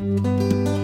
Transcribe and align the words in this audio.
Standing 0.00 0.79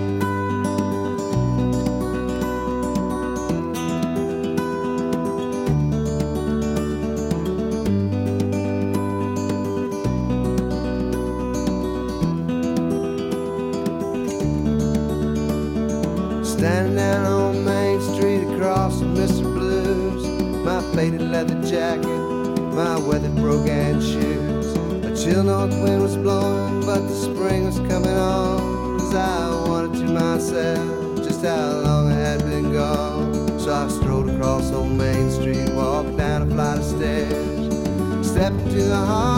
Into 38.76 38.88
the 38.90 39.06
hall, 39.06 39.35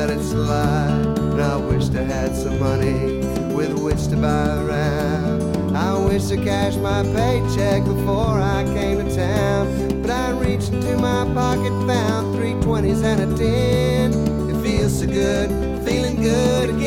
let 0.00 0.08
it 0.08 0.22
slide. 0.22 1.18
And 1.18 1.42
I 1.42 1.56
wished 1.56 1.94
I 1.94 2.02
had 2.02 2.34
some 2.34 2.58
money 2.58 3.18
with 3.54 3.78
which 3.82 4.08
to 4.08 4.16
buy 4.16 4.56
around. 4.62 5.76
I 5.76 5.98
wish 5.98 6.30
I 6.32 6.36
cashed 6.36 6.78
my 6.78 7.02
paycheck 7.02 7.84
before 7.84 8.40
I 8.40 8.64
came 8.72 8.96
to 9.04 9.14
town. 9.14 10.00
But 10.00 10.10
I 10.10 10.30
reached 10.30 10.72
into 10.72 10.96
my 10.96 11.24
pocket, 11.34 11.72
found 11.86 12.34
three 12.34 12.54
twenties 12.62 13.02
and 13.02 13.20
a 13.20 13.36
ten. 13.36 14.14
It 14.48 14.62
feels 14.64 15.00
so 15.00 15.06
good, 15.06 15.50
feeling 15.86 16.16
good 16.22 16.79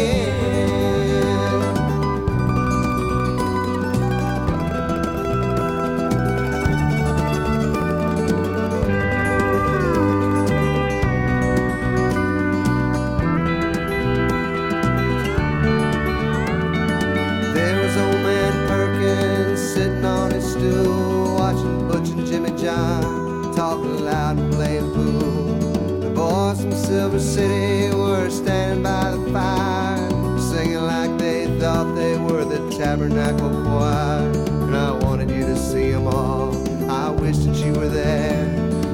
And 23.86 24.54
playing 24.54 24.94
pool. 24.94 26.00
The 26.00 26.10
boys 26.10 26.62
from 26.62 26.72
Silver 26.72 27.20
City 27.20 27.94
were 27.94 28.30
standing 28.30 28.82
by 28.82 29.12
the 29.12 29.32
fire, 29.32 30.40
singing 30.40 30.82
like 30.82 31.18
they 31.18 31.48
thought 31.60 31.94
they 31.94 32.18
were 32.18 32.46
the 32.46 32.60
Tabernacle 32.78 33.50
Choir. 33.64 34.32
And 34.32 34.76
I 34.76 34.92
wanted 34.92 35.30
you 35.30 35.46
to 35.46 35.58
see 35.58 35.92
them 35.92 36.08
all. 36.08 36.56
I 36.90 37.10
wish 37.10 37.38
that 37.40 37.56
you 37.58 37.74
were 37.74 37.90
there. 37.90 38.48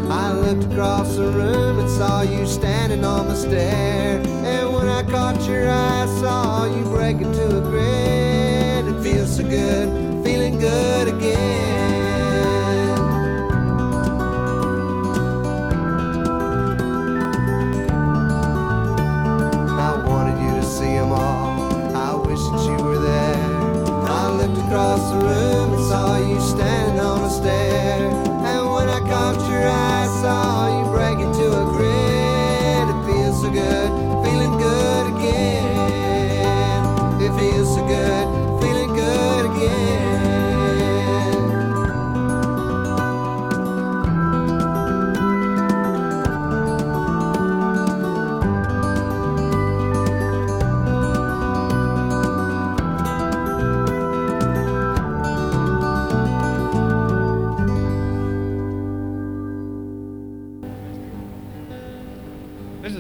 I 0.09 0.33
looked 0.33 0.63
across 0.71 1.15
the 1.15 1.29
room 1.29 1.79
and 1.79 1.89
saw 1.89 2.23
you 2.23 2.47
standing 2.47 3.05
on 3.05 3.27
the 3.27 3.35
stair. 3.35 4.19
And 4.25 4.73
when 4.73 4.87
I 4.87 5.03
caught 5.03 5.39
your 5.47 5.69
eye, 5.69 6.03
I 6.03 6.05
saw 6.19 6.65
you 6.65 6.83
break 6.85 7.17
into 7.17 7.57
a 7.57 7.61
grin. 7.61 8.87
It 8.87 9.03
feels 9.03 9.37
so 9.37 9.43
good, 9.43 10.25
feeling 10.25 10.57
good 10.57 11.09
again. 11.09 11.38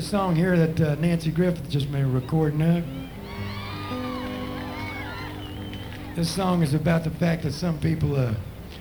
Song 0.09 0.35
here 0.35 0.57
that 0.57 0.81
uh, 0.81 0.95
Nanci 0.95 1.31
Griffith 1.31 1.69
just 1.69 1.87
made 1.89 2.01
a 2.01 2.07
recording 2.07 2.63
of. 2.63 2.83
This 6.15 6.31
song 6.31 6.63
is 6.63 6.73
about 6.73 7.03
the 7.03 7.11
fact 7.11 7.43
that 7.43 7.51
some 7.51 7.79
people 7.79 8.15
uh, 8.15 8.33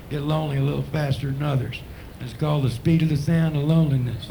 get 0.08 0.22
lonely 0.22 0.56
a 0.56 0.62
little 0.62 0.84
faster 0.84 1.30
than 1.30 1.42
others. 1.42 1.82
It's 2.20 2.32
called 2.32 2.64
The 2.64 2.70
Speed 2.70 3.02
of 3.02 3.10
the 3.10 3.18
Sound 3.18 3.58
of 3.58 3.64
Loneliness. 3.64 4.30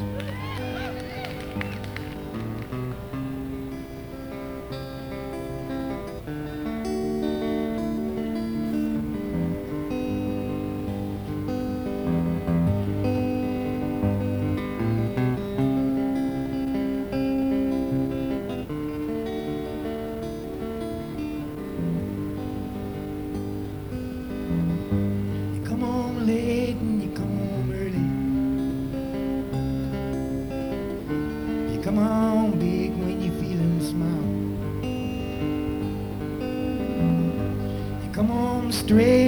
Straight 38.88 39.27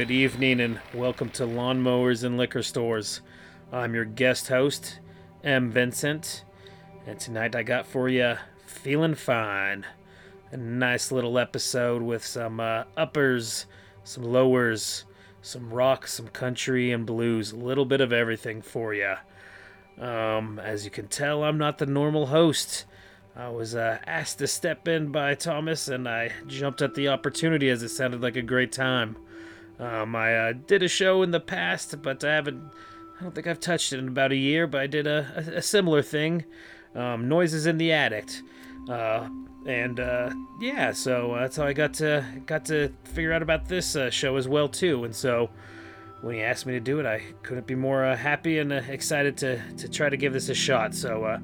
good 0.00 0.10
evening, 0.10 0.60
and 0.60 0.80
welcome 0.94 1.28
to 1.28 1.42
Lawnmowers 1.42 2.24
and 2.24 2.38
Liquor 2.38 2.62
Stores. 2.62 3.20
I'm 3.70 3.92
your 3.92 4.06
guest 4.06 4.48
host, 4.48 4.98
M. 5.44 5.70
Vincent, 5.70 6.42
and 7.06 7.20
tonight 7.20 7.54
I 7.54 7.62
got 7.62 7.86
for 7.86 8.08
you 8.08 8.36
Feeling 8.64 9.14
Fine. 9.14 9.84
A 10.52 10.56
nice 10.56 11.12
little 11.12 11.38
episode 11.38 12.00
with 12.00 12.24
some 12.24 12.60
uh, 12.60 12.84
uppers, 12.96 13.66
some 14.02 14.24
lowers, 14.24 15.04
some 15.42 15.70
rock, 15.70 16.06
some 16.06 16.28
country, 16.28 16.92
and 16.92 17.04
blues. 17.04 17.52
A 17.52 17.56
little 17.56 17.84
bit 17.84 18.00
of 18.00 18.10
everything 18.10 18.62
for 18.62 18.94
you. 18.94 19.16
Um, 19.98 20.58
as 20.58 20.86
you 20.86 20.90
can 20.90 21.08
tell, 21.08 21.44
I'm 21.44 21.58
not 21.58 21.76
the 21.76 21.84
normal 21.84 22.28
host. 22.28 22.86
I 23.36 23.50
was 23.50 23.74
uh, 23.74 23.98
asked 24.06 24.38
to 24.38 24.46
step 24.46 24.88
in 24.88 25.12
by 25.12 25.34
Thomas, 25.34 25.88
and 25.88 26.08
I 26.08 26.32
jumped 26.46 26.80
at 26.80 26.94
the 26.94 27.08
opportunity 27.08 27.68
as 27.68 27.82
it 27.82 27.90
sounded 27.90 28.22
like 28.22 28.36
a 28.36 28.42
great 28.42 28.72
time. 28.72 29.18
Um, 29.80 30.14
I 30.14 30.34
uh, 30.34 30.52
did 30.52 30.82
a 30.82 30.88
show 30.88 31.22
in 31.22 31.30
the 31.30 31.40
past, 31.40 32.02
but 32.02 32.22
I 32.22 32.34
haven't. 32.34 32.62
I 33.18 33.22
don't 33.22 33.34
think 33.34 33.46
I've 33.46 33.60
touched 33.60 33.92
it 33.92 33.98
in 33.98 34.08
about 34.08 34.32
a 34.32 34.36
year. 34.36 34.66
But 34.66 34.82
I 34.82 34.86
did 34.86 35.06
a, 35.06 35.26
a, 35.36 35.58
a 35.58 35.62
similar 35.62 36.02
thing, 36.02 36.44
um, 36.94 37.28
noises 37.28 37.66
in 37.66 37.78
the 37.78 37.92
attic, 37.92 38.28
uh, 38.88 39.28
and 39.66 39.98
uh, 39.98 40.30
yeah. 40.60 40.92
So 40.92 41.34
that's 41.38 41.56
how 41.56 41.64
I 41.64 41.72
got 41.72 41.94
to 41.94 42.24
got 42.46 42.66
to 42.66 42.92
figure 43.04 43.32
out 43.32 43.42
about 43.42 43.68
this 43.68 43.96
uh, 43.96 44.10
show 44.10 44.36
as 44.36 44.46
well 44.46 44.68
too. 44.68 45.04
And 45.04 45.14
so 45.14 45.50
when 46.20 46.34
he 46.34 46.42
asked 46.42 46.66
me 46.66 46.74
to 46.74 46.80
do 46.80 47.00
it, 47.00 47.06
I 47.06 47.22
couldn't 47.42 47.66
be 47.66 47.74
more 47.74 48.04
uh, 48.04 48.16
happy 48.16 48.58
and 48.58 48.72
uh, 48.72 48.82
excited 48.88 49.36
to 49.38 49.60
to 49.78 49.88
try 49.88 50.10
to 50.10 50.16
give 50.16 50.34
this 50.34 50.50
a 50.50 50.54
shot. 50.54 50.94
So 50.94 51.24
uh, 51.24 51.38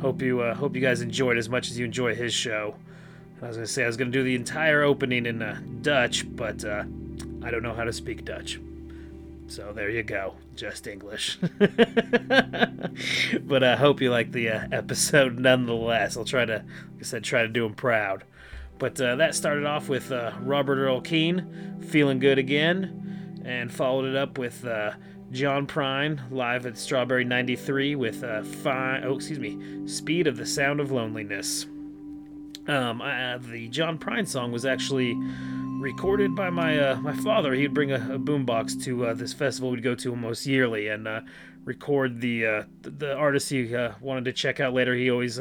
hope 0.00 0.20
you 0.20 0.42
uh, 0.42 0.54
hope 0.54 0.74
you 0.74 0.82
guys 0.82 1.00
enjoyed 1.00 1.38
as 1.38 1.48
much 1.48 1.70
as 1.70 1.78
you 1.78 1.86
enjoy 1.86 2.14
his 2.14 2.34
show. 2.34 2.74
I 3.40 3.46
was 3.48 3.56
gonna 3.56 3.66
say 3.66 3.84
I 3.84 3.86
was 3.86 3.96
gonna 3.96 4.10
do 4.10 4.22
the 4.22 4.34
entire 4.34 4.82
opening 4.82 5.24
in 5.24 5.40
uh, 5.40 5.60
Dutch, 5.80 6.24
but 6.36 6.64
uh, 6.64 6.84
I 7.42 7.50
don't 7.50 7.62
know 7.62 7.74
how 7.74 7.84
to 7.84 7.92
speak 7.92 8.24
Dutch. 8.24 8.58
So 9.48 9.72
there 9.72 9.88
you 9.88 10.02
go, 10.02 10.34
just 10.54 10.86
English. 10.86 11.38
but 11.58 11.72
I 13.64 13.76
hope 13.76 14.02
you 14.02 14.10
like 14.10 14.32
the 14.32 14.50
uh, 14.50 14.68
episode 14.70 15.38
nonetheless. 15.38 16.18
I'll 16.18 16.24
try 16.24 16.44
to, 16.44 16.56
like 16.56 17.00
I 17.00 17.02
said, 17.02 17.24
try 17.24 17.42
to 17.42 17.48
do 17.48 17.64
him 17.64 17.74
proud. 17.74 18.24
But 18.78 19.00
uh, 19.00 19.16
that 19.16 19.34
started 19.34 19.64
off 19.64 19.88
with 19.88 20.12
uh, 20.12 20.32
Robert 20.40 20.76
Earl 20.76 21.00
Keen, 21.00 21.80
"Feeling 21.88 22.18
Good 22.18 22.38
Again," 22.38 23.40
and 23.44 23.72
followed 23.72 24.04
it 24.04 24.16
up 24.16 24.38
with 24.38 24.66
uh, 24.66 24.92
John 25.32 25.66
Prine 25.66 26.20
live 26.30 26.66
at 26.66 26.76
Strawberry 26.76 27.24
'93 27.24 27.96
with 27.96 28.22
uh, 28.22 28.42
"Fine." 28.42 29.02
Oh, 29.04 29.16
excuse 29.16 29.38
me, 29.38 29.88
"Speed 29.88 30.26
of 30.26 30.36
the 30.36 30.46
Sound 30.46 30.78
of 30.78 30.92
Loneliness." 30.92 31.66
Um, 32.68 33.00
uh, 33.00 33.38
the 33.38 33.68
John 33.68 33.98
Prine 33.98 34.28
song 34.28 34.52
was 34.52 34.66
actually 34.66 35.14
recorded 35.80 36.36
by 36.36 36.50
my 36.50 36.78
uh, 36.78 36.96
my 36.96 37.16
father. 37.16 37.54
He'd 37.54 37.72
bring 37.72 37.90
a, 37.92 38.14
a 38.14 38.18
boombox 38.18 38.82
to 38.84 39.06
uh, 39.06 39.14
this 39.14 39.32
festival 39.32 39.70
we'd 39.70 39.82
go 39.82 39.94
to 39.94 40.10
almost 40.10 40.44
yearly 40.44 40.88
and 40.88 41.08
uh, 41.08 41.22
record 41.64 42.20
the, 42.20 42.46
uh, 42.46 42.62
the 42.82 42.90
the 42.90 43.14
artists 43.14 43.48
he 43.48 43.74
wanted 44.02 44.26
to 44.26 44.34
check 44.34 44.60
out 44.60 44.74
later. 44.74 44.94
He 44.94 45.10
always 45.10 45.40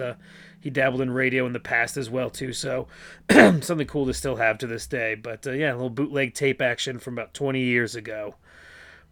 he 0.61 0.69
dabbled 0.69 1.01
in 1.01 1.11
radio 1.11 1.45
in 1.45 1.51
the 1.51 1.59
past 1.59 1.97
as 1.97 2.09
well 2.09 2.29
too, 2.29 2.53
so 2.53 2.87
something 3.29 3.87
cool 3.87 4.05
to 4.05 4.13
still 4.13 4.37
have 4.37 4.57
to 4.59 4.67
this 4.67 4.87
day. 4.87 5.15
But 5.15 5.45
yeah, 5.45 5.73
a 5.73 5.75
little 5.75 5.89
bootleg 5.89 6.33
tape 6.33 6.61
action 6.61 6.97
from 6.97 7.15
about 7.15 7.33
20 7.33 7.59
years 7.59 7.93
ago. 7.93 8.35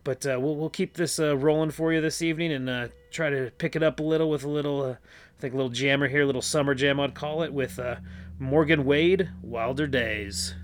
But 0.06 0.24
we'll 0.24 0.56
we'll 0.56 0.70
keep 0.70 0.94
this 0.94 1.20
rolling 1.20 1.72
for 1.72 1.92
you 1.92 2.00
this 2.00 2.22
evening 2.22 2.54
and 2.54 2.92
try 3.12 3.30
to 3.30 3.52
pick 3.58 3.76
it 3.76 3.84
up 3.84 4.00
a 4.00 4.04
little 4.04 4.30
with 4.30 4.46
a 4.46 4.50
little 4.50 4.98
think 5.46 5.54
a 5.54 5.58
little 5.58 5.70
jammer 5.70 6.08
here, 6.08 6.24
a 6.24 6.26
little 6.26 6.42
summer 6.42 6.74
jam 6.74 7.00
I'd 7.00 7.14
call 7.14 7.44
it 7.44 7.54
with 7.54 7.78
uh, 7.78 7.98
Morgan 8.40 8.84
Wade, 8.84 9.30
Wilder 9.44 9.86
Days. 9.86 10.56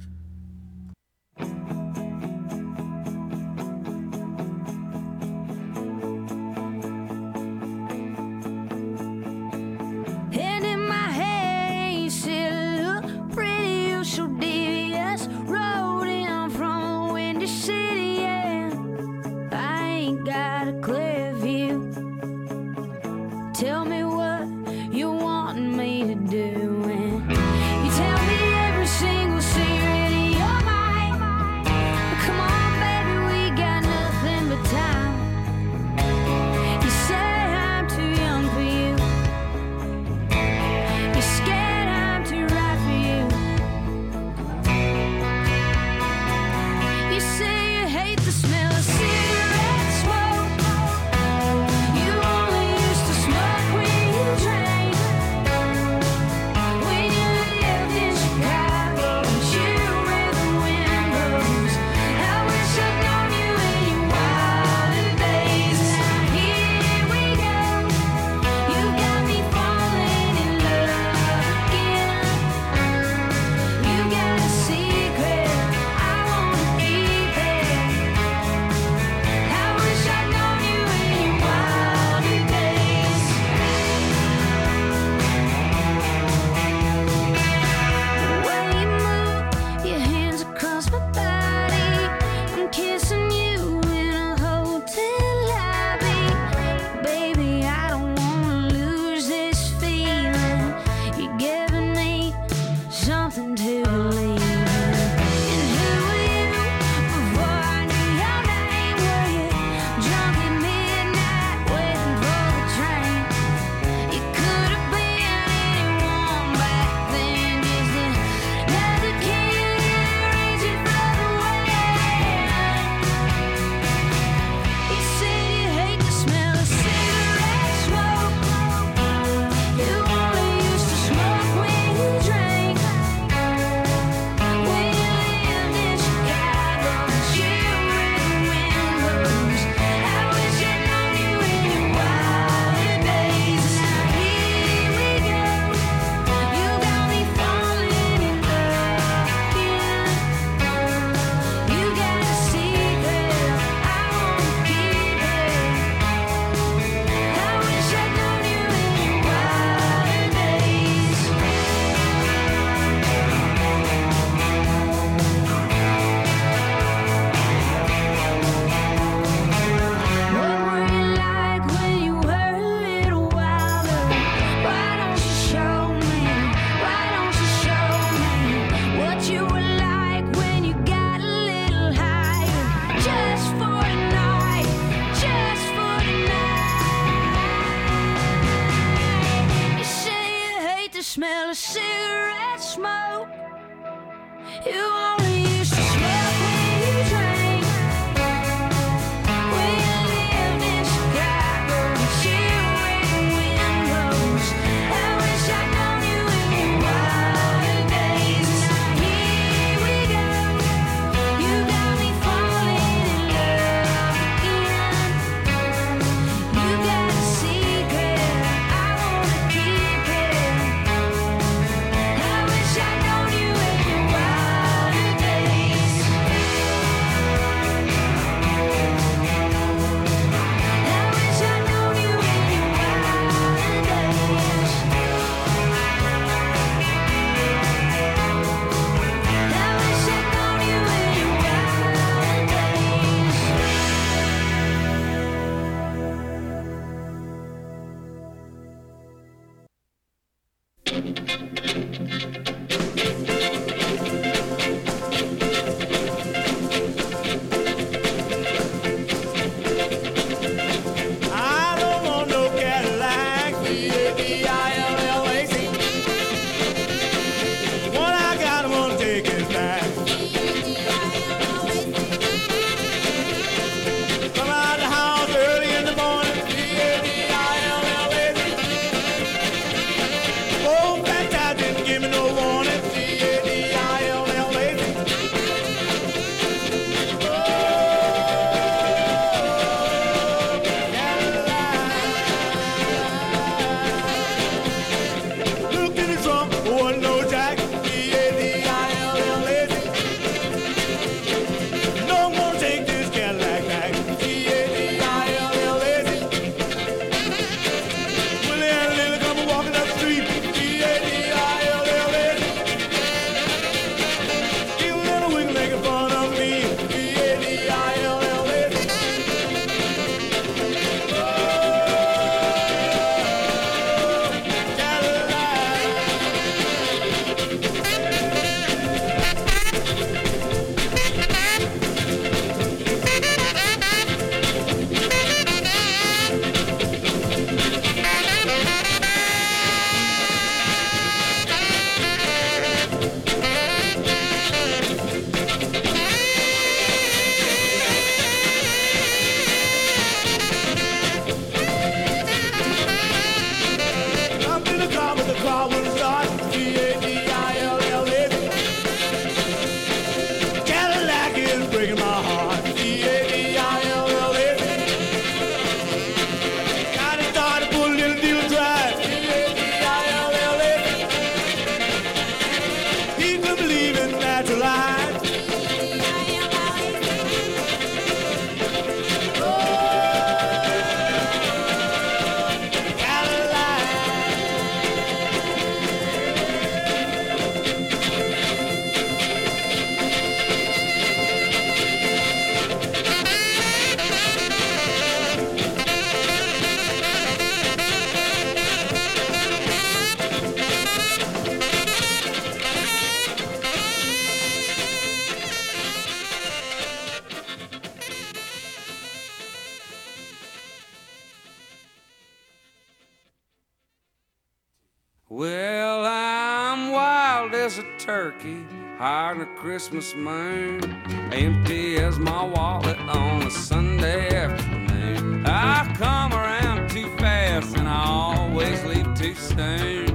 Christmas 419.62 420.16
moon, 420.16 420.84
empty 421.32 421.98
as 421.98 422.18
my 422.18 422.44
wallet 422.44 422.98
on 422.98 423.44
a 423.44 423.52
Sunday 423.52 424.36
afternoon. 424.36 425.46
I 425.46 425.94
come 426.00 426.34
around 426.34 426.90
too 426.90 427.08
fast 427.18 427.78
and 427.78 427.88
I 427.88 428.04
always 428.04 428.84
leave 428.86 429.14
too 429.14 429.36
soon. 429.36 430.10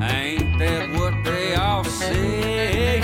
Ain't 0.00 0.60
that 0.60 0.94
what 0.94 1.12
they 1.24 1.56
all 1.56 1.82
say? 1.82 3.00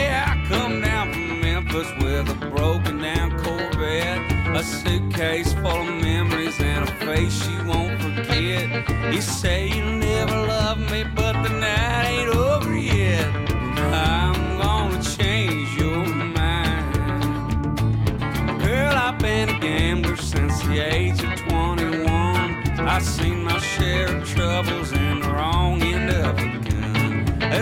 Yeah, 0.00 0.26
I 0.26 0.48
come 0.48 0.80
down 0.80 1.12
from 1.12 1.40
Memphis 1.40 1.92
with 2.02 2.28
a 2.28 2.50
broken 2.50 2.98
down 2.98 3.38
Corvette, 3.38 4.56
a 4.56 4.64
suitcase 4.64 5.52
full 5.52 5.66
of 5.66 6.02
memories 6.02 6.60
and 6.60 6.88
a 6.88 6.92
face 7.06 7.46
you 7.46 7.64
won't 7.64 8.02
forget. 8.02 9.14
You 9.14 9.22
say 9.22 9.68
you'll 9.68 9.87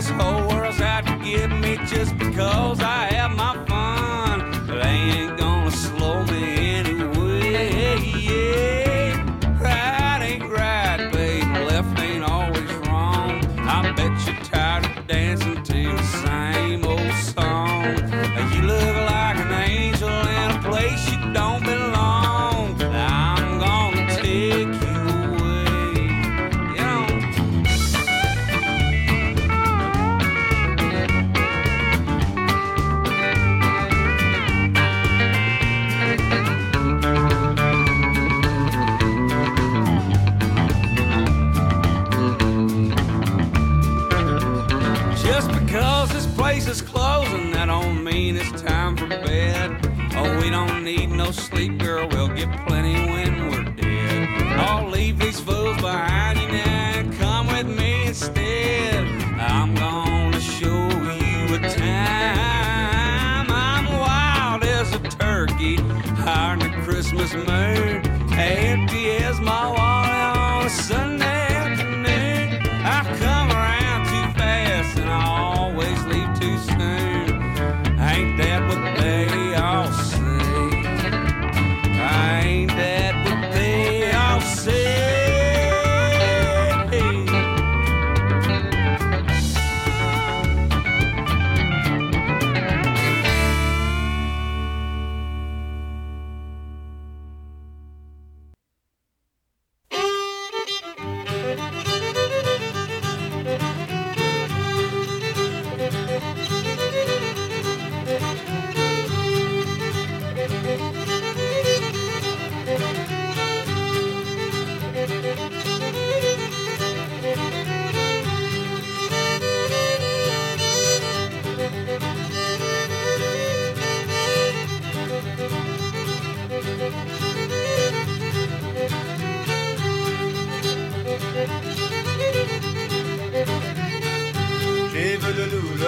This 0.06 0.14
whole 0.14 0.46
world's 0.46 0.55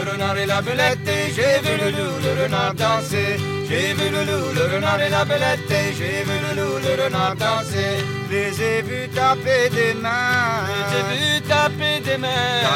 le 0.04 0.11
renard 0.11 0.37
et 0.37 0.46
la 0.46 0.61
belette, 0.61 1.08
et 1.08 1.32
j'ai 1.34 1.58
vu 1.64 1.74
le 1.82 1.90
loup, 1.90 2.14
le 2.22 2.42
renard 2.42 2.74
danser. 2.74 3.37
J'ai 3.68 3.92
vu 3.94 4.08
le 4.11 4.22
loup, 4.24 4.52
le 4.54 4.74
renard 4.74 5.00
et 5.00 5.11
la 5.11 5.24
belette, 5.24 5.70
et 5.70 5.92
j'ai 5.98 6.22
vu 6.28 6.37
le 6.46 6.52
loup, 6.58 6.78
le 6.78 7.02
renard 7.02 7.37
danser. 7.37 8.04
Les 8.30 8.62
ai 8.62 8.82
vus 8.82 9.08
taper 9.08 9.68
des 9.70 9.94
mains. 9.94 10.66
J'ai 10.90 11.04
vu 11.16 11.40
taper 11.42 12.00
des 12.00 12.18
mains. 12.18 12.28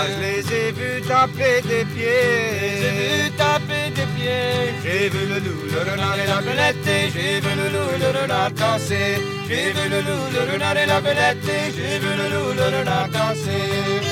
Je 0.08 0.20
les 0.22 0.52
ai 0.60 0.72
vus 0.72 1.02
taper 1.02 1.60
des 1.62 1.84
pieds. 1.84 2.80
J'ai 2.80 2.92
vu 3.00 3.30
taper 3.32 3.90
des 3.96 4.08
pieds. 4.16 4.74
J'ai 4.84 5.08
vu 5.08 5.26
le 5.26 5.38
loup, 5.44 5.62
le 5.74 5.90
renard 5.90 6.18
et 6.18 6.26
la 6.26 6.40
belette, 6.40 6.86
et 6.86 7.10
j'ai 7.14 7.40
vu 7.40 7.52
le 7.60 7.68
loup, 7.74 7.92
le 8.02 8.20
renard 8.20 8.50
danser. 8.52 9.18
J'ai 9.48 9.72
vu 9.76 9.88
le 9.88 10.00
loup, 10.00 10.24
le 10.34 10.52
renard 10.52 10.76
et 10.76 10.86
la 10.86 11.00
belette, 11.00 11.48
et 11.48 11.72
j'ai 11.76 11.98
vu 11.98 12.12
le 12.20 12.26
loup, 12.34 12.52
le 12.56 12.78
renard 12.78 13.08
danser. 13.08 14.11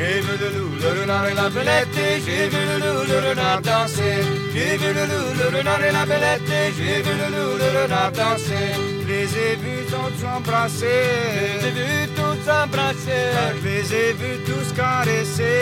J'ai 0.00 0.20
vu 0.22 0.34
le 0.40 0.48
loup, 0.56 0.72
le 0.80 1.00
renard 1.02 1.26
et 1.28 1.34
la 1.34 1.50
belette, 1.50 1.94
et 1.94 2.22
j'ai 2.24 2.48
vu 2.48 2.62
le 2.70 2.76
loup, 2.84 3.02
le 3.06 3.28
renard 3.28 3.60
danser. 3.60 4.24
J'ai 4.54 4.78
vu 4.78 4.94
le 4.94 5.04
loup, 5.04 5.28
le 5.38 5.58
renard 5.58 5.84
et 5.84 5.92
la 5.92 6.06
belette, 6.06 6.48
et 6.48 6.72
j'ai 6.74 7.02
vu 7.02 7.12
le 7.20 7.28
loup, 7.34 7.58
le 7.60 7.82
renard 7.82 8.10
danser. 8.12 8.72
Je 9.02 9.06
les 9.06 9.28
ai 9.44 9.56
vus 9.56 9.84
tous 9.92 10.14
s'embrasser. 10.22 11.04
J'ai 11.60 11.72
vu 11.78 12.08
tous 12.16 12.38
s'embrasser. 12.46 13.26
Je 13.60 13.68
les 13.68 13.94
ai 13.94 14.12
vus 14.14 14.38
tous 14.46 14.72
caresser. 14.72 15.60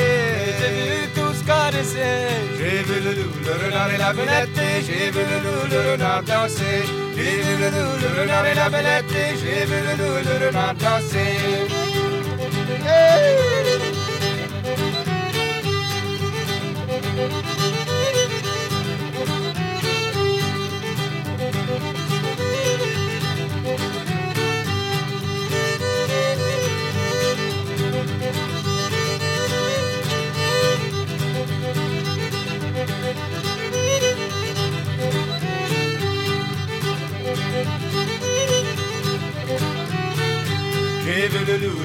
J'ai 0.61 0.71
vu 0.79 1.09
tous 1.17 1.39
caresser. 1.45 2.15
J'ai 2.59 2.83
vu 2.87 3.01
le 3.07 3.13
loup, 3.19 3.35
le 3.45 3.55
renard 3.67 3.93
et 3.93 3.99
la 3.99 4.13
belette, 4.13 4.57
et 4.57 4.83
j'ai 4.87 5.11
vu 5.11 5.23
le 5.33 5.39
loup, 5.47 5.65
le 5.69 5.91
renard 5.91 6.23
danser. 6.23 6.87
J'ai 7.17 7.43
vu 7.43 7.55
le 7.59 7.71
loup, 7.75 7.93
le 8.03 8.21
renard 8.21 8.47
et 8.47 8.55
la 8.55 8.69
belette, 8.71 9.11
et 9.11 9.35
j'ai 9.41 9.67
vu 9.67 9.79
le 9.87 9.95
loup, 10.01 10.17
le 10.23 10.47
renard 10.47 10.75
danser. 10.77 11.88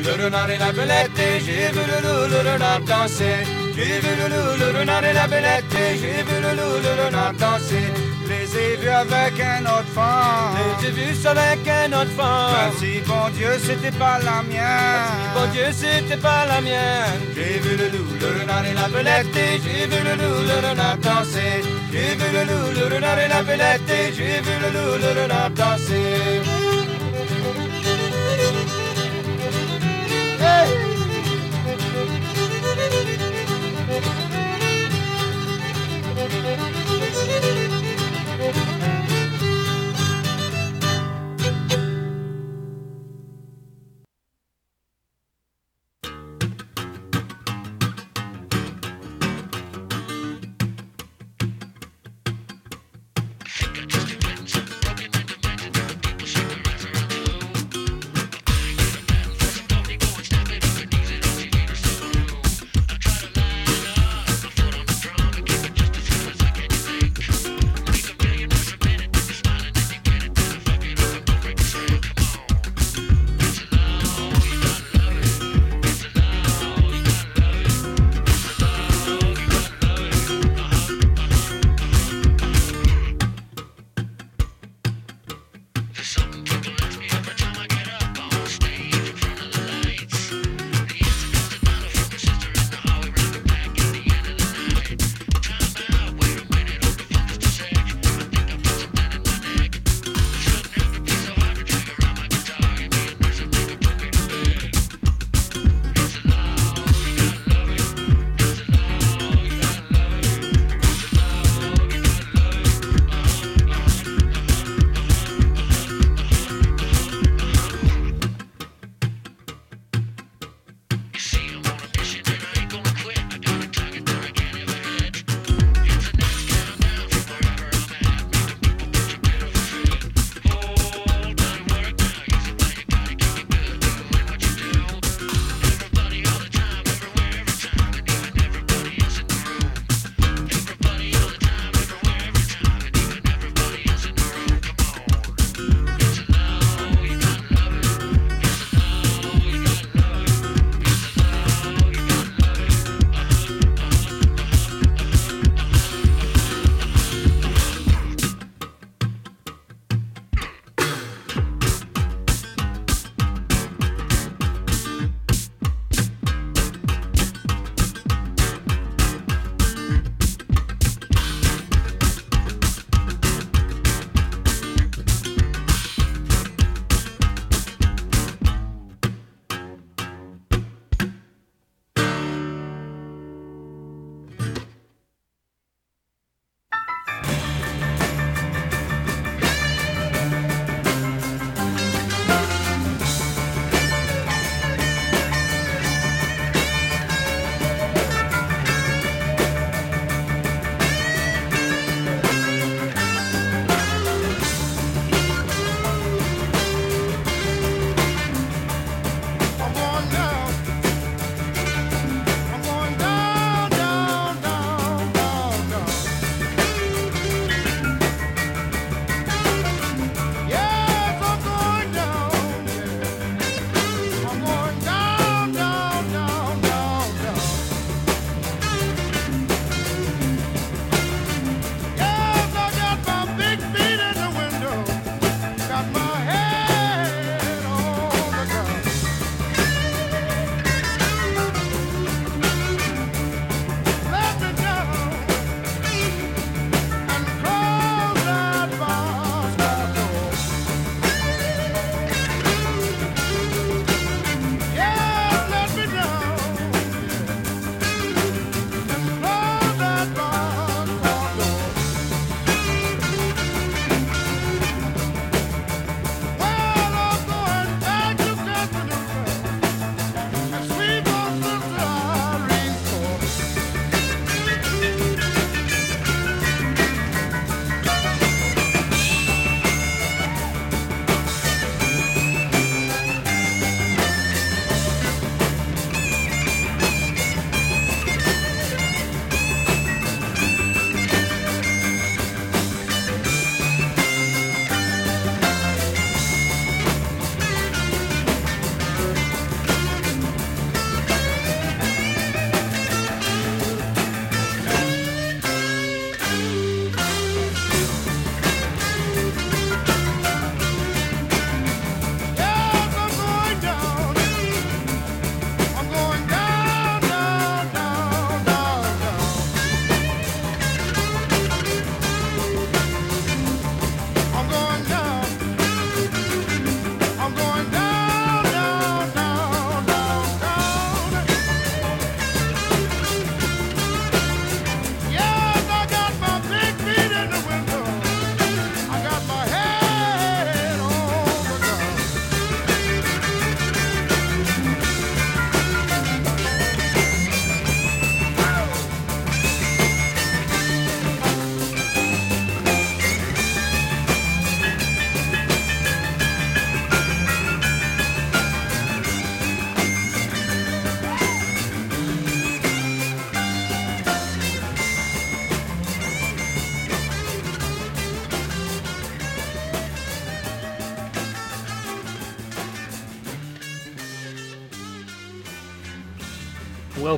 Le 0.03 0.23
renard 0.23 0.49
et 0.49 0.57
la 0.57 0.71
belette, 0.71 1.17
et 1.17 1.39
j'ai 1.39 1.71
vu 1.71 1.83
le 1.91 1.99
loup, 2.05 2.27
le 2.29 2.51
renard 2.51 2.81
danser. 2.81 3.45
J'ai 3.75 3.99
vu 4.03 4.13
le 4.21 4.27
loup, 4.33 4.51
le 4.59 4.79
renard 4.79 5.03
et 5.03 5.13
la 5.13 5.27
belette, 5.27 5.73
et 5.73 5.97
j'ai 5.97 6.21
vu 6.27 6.37
le 6.45 6.51
loup, 6.59 6.77
le 6.85 7.05
renard 7.05 7.33
danser. 7.33 7.89
Les 8.27 8.57
ai 8.57 8.77
vus 8.77 8.89
avec 8.89 9.33
un 9.39 9.63
autre 9.63 9.91
femme. 9.93 10.55
Les 10.81 10.87
ai 10.87 10.91
vus 10.91 11.15
seul 11.15 11.37
avec 11.37 11.67
un 11.67 11.91
autre 11.93 12.11
femme. 12.17 12.55
Merci, 12.55 13.01
bon 13.05 13.29
Dieu, 13.35 13.51
c'était 13.61 13.97
pas 13.97 14.19
la 14.19 14.43
mienne. 14.43 14.63
Merci, 14.93 15.29
bon 15.35 15.45
Dieu, 15.51 15.65
c'était 15.71 16.17
pas 16.17 16.45
la 16.45 16.61
mienne. 16.61 17.21
J'ai 17.35 17.59
vu 17.59 17.75
le 17.75 17.87
loup, 17.89 18.09
le 18.21 18.41
renard 18.41 18.65
et 18.65 18.73
la 18.73 18.87
belette, 18.87 19.35
et 19.35 19.61
j'ai 19.63 19.87
vu 19.87 19.99
le 20.03 20.15
loup, 20.21 20.39
le 20.49 20.67
renard 20.67 20.97
danser. 20.97 21.63
J'ai 21.91 22.15
vu 22.19 22.27
le 22.35 22.43
loup, 22.49 22.67
le 22.79 22.95
renard 22.95 23.19
et 23.19 23.27
la 23.27 23.41
belette, 23.43 23.89
et 23.89 24.13
j'ai 24.15 24.41
vu 24.45 24.55
le 24.63 24.69
loup, 24.75 24.97
le 25.01 25.21
renard 25.21 25.49
danser. 25.51 26.62
화이팅! 30.53 30.82